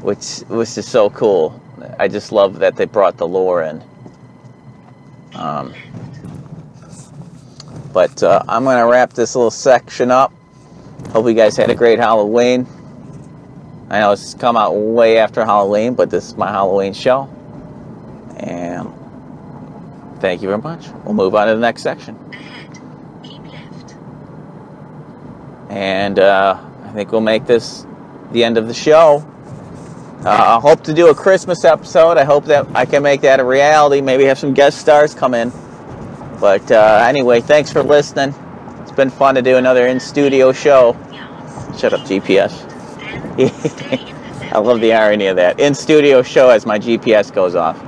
which 0.01 0.39
which 0.49 0.77
is 0.77 0.87
so 0.87 1.09
cool. 1.09 1.61
I 1.97 2.07
just 2.07 2.31
love 2.31 2.59
that 2.59 2.75
they 2.75 2.85
brought 2.85 3.17
the 3.17 3.27
lore 3.27 3.63
in. 3.63 3.81
Um, 5.33 5.73
but 7.93 8.21
uh, 8.21 8.43
I'm 8.47 8.63
gonna 8.63 8.87
wrap 8.87 9.13
this 9.13 9.35
little 9.35 9.51
section 9.51 10.11
up. 10.11 10.33
Hope 11.11 11.25
you 11.27 11.33
guys 11.33 11.55
had 11.55 11.69
a 11.69 11.75
great 11.75 11.99
Halloween. 11.99 12.67
I 13.89 13.99
know 13.99 14.11
it's 14.11 14.33
come 14.35 14.55
out 14.57 14.73
way 14.73 15.17
after 15.17 15.43
Halloween, 15.43 15.95
but 15.95 16.09
this 16.09 16.27
is 16.27 16.37
my 16.37 16.49
Halloween 16.49 16.93
show. 16.93 17.29
And 18.37 18.93
thank 20.19 20.41
you 20.41 20.47
very 20.47 20.61
much. 20.61 20.89
We'll 21.03 21.13
move 21.13 21.35
on 21.35 21.47
to 21.47 21.53
the 21.53 21.59
next 21.59 21.81
section. 21.81 22.15
Ahead. 22.31 22.79
Keep 23.23 23.45
left. 23.51 23.95
And 25.69 26.19
uh, 26.19 26.59
I 26.83 26.89
think 26.89 27.11
we'll 27.11 27.21
make 27.21 27.45
this 27.45 27.85
the 28.31 28.43
end 28.43 28.57
of 28.57 28.67
the 28.67 28.73
show. 28.73 29.25
Uh, 30.25 30.57
I 30.57 30.59
hope 30.59 30.83
to 30.83 30.93
do 30.93 31.09
a 31.09 31.15
Christmas 31.15 31.63
episode. 31.63 32.17
I 32.17 32.25
hope 32.25 32.45
that 32.45 32.67
I 32.75 32.85
can 32.85 33.03
make 33.03 33.21
that 33.21 33.39
a 33.39 33.45
reality. 33.45 34.01
Maybe 34.01 34.25
have 34.25 34.37
some 34.37 34.53
guest 34.53 34.79
stars 34.79 35.15
come 35.15 35.33
in. 35.33 35.51
But 36.39 36.69
uh, 36.71 37.05
anyway, 37.07 37.41
thanks 37.41 37.71
for 37.71 37.83
listening. 37.83 38.33
It's 38.81 38.91
been 38.91 39.09
fun 39.09 39.35
to 39.35 39.41
do 39.41 39.57
another 39.57 39.87
in 39.87 39.99
studio 39.99 40.51
show. 40.51 40.93
Shut 41.77 41.93
up, 41.93 42.01
GPS. 42.01 42.51
And 43.39 43.71
stay 43.71 43.99
in 43.99 44.19
the 44.39 44.49
I 44.55 44.57
love 44.57 44.81
the 44.81 44.93
irony 44.93 45.27
of 45.27 45.35
that. 45.35 45.59
In 45.59 45.73
studio 45.73 46.21
show 46.21 46.49
as 46.49 46.65
my 46.65 46.79
GPS 46.79 47.33
goes 47.33 47.55
off. 47.55 47.81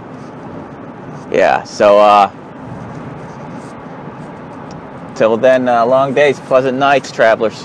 Yeah, 1.31 1.63
so 1.63 1.97
uh 1.97 2.29
till 5.15 5.37
then, 5.37 5.69
uh, 5.69 5.85
long 5.85 6.13
days, 6.13 6.39
pleasant 6.39 6.79
nights, 6.79 7.11
travelers. 7.11 7.63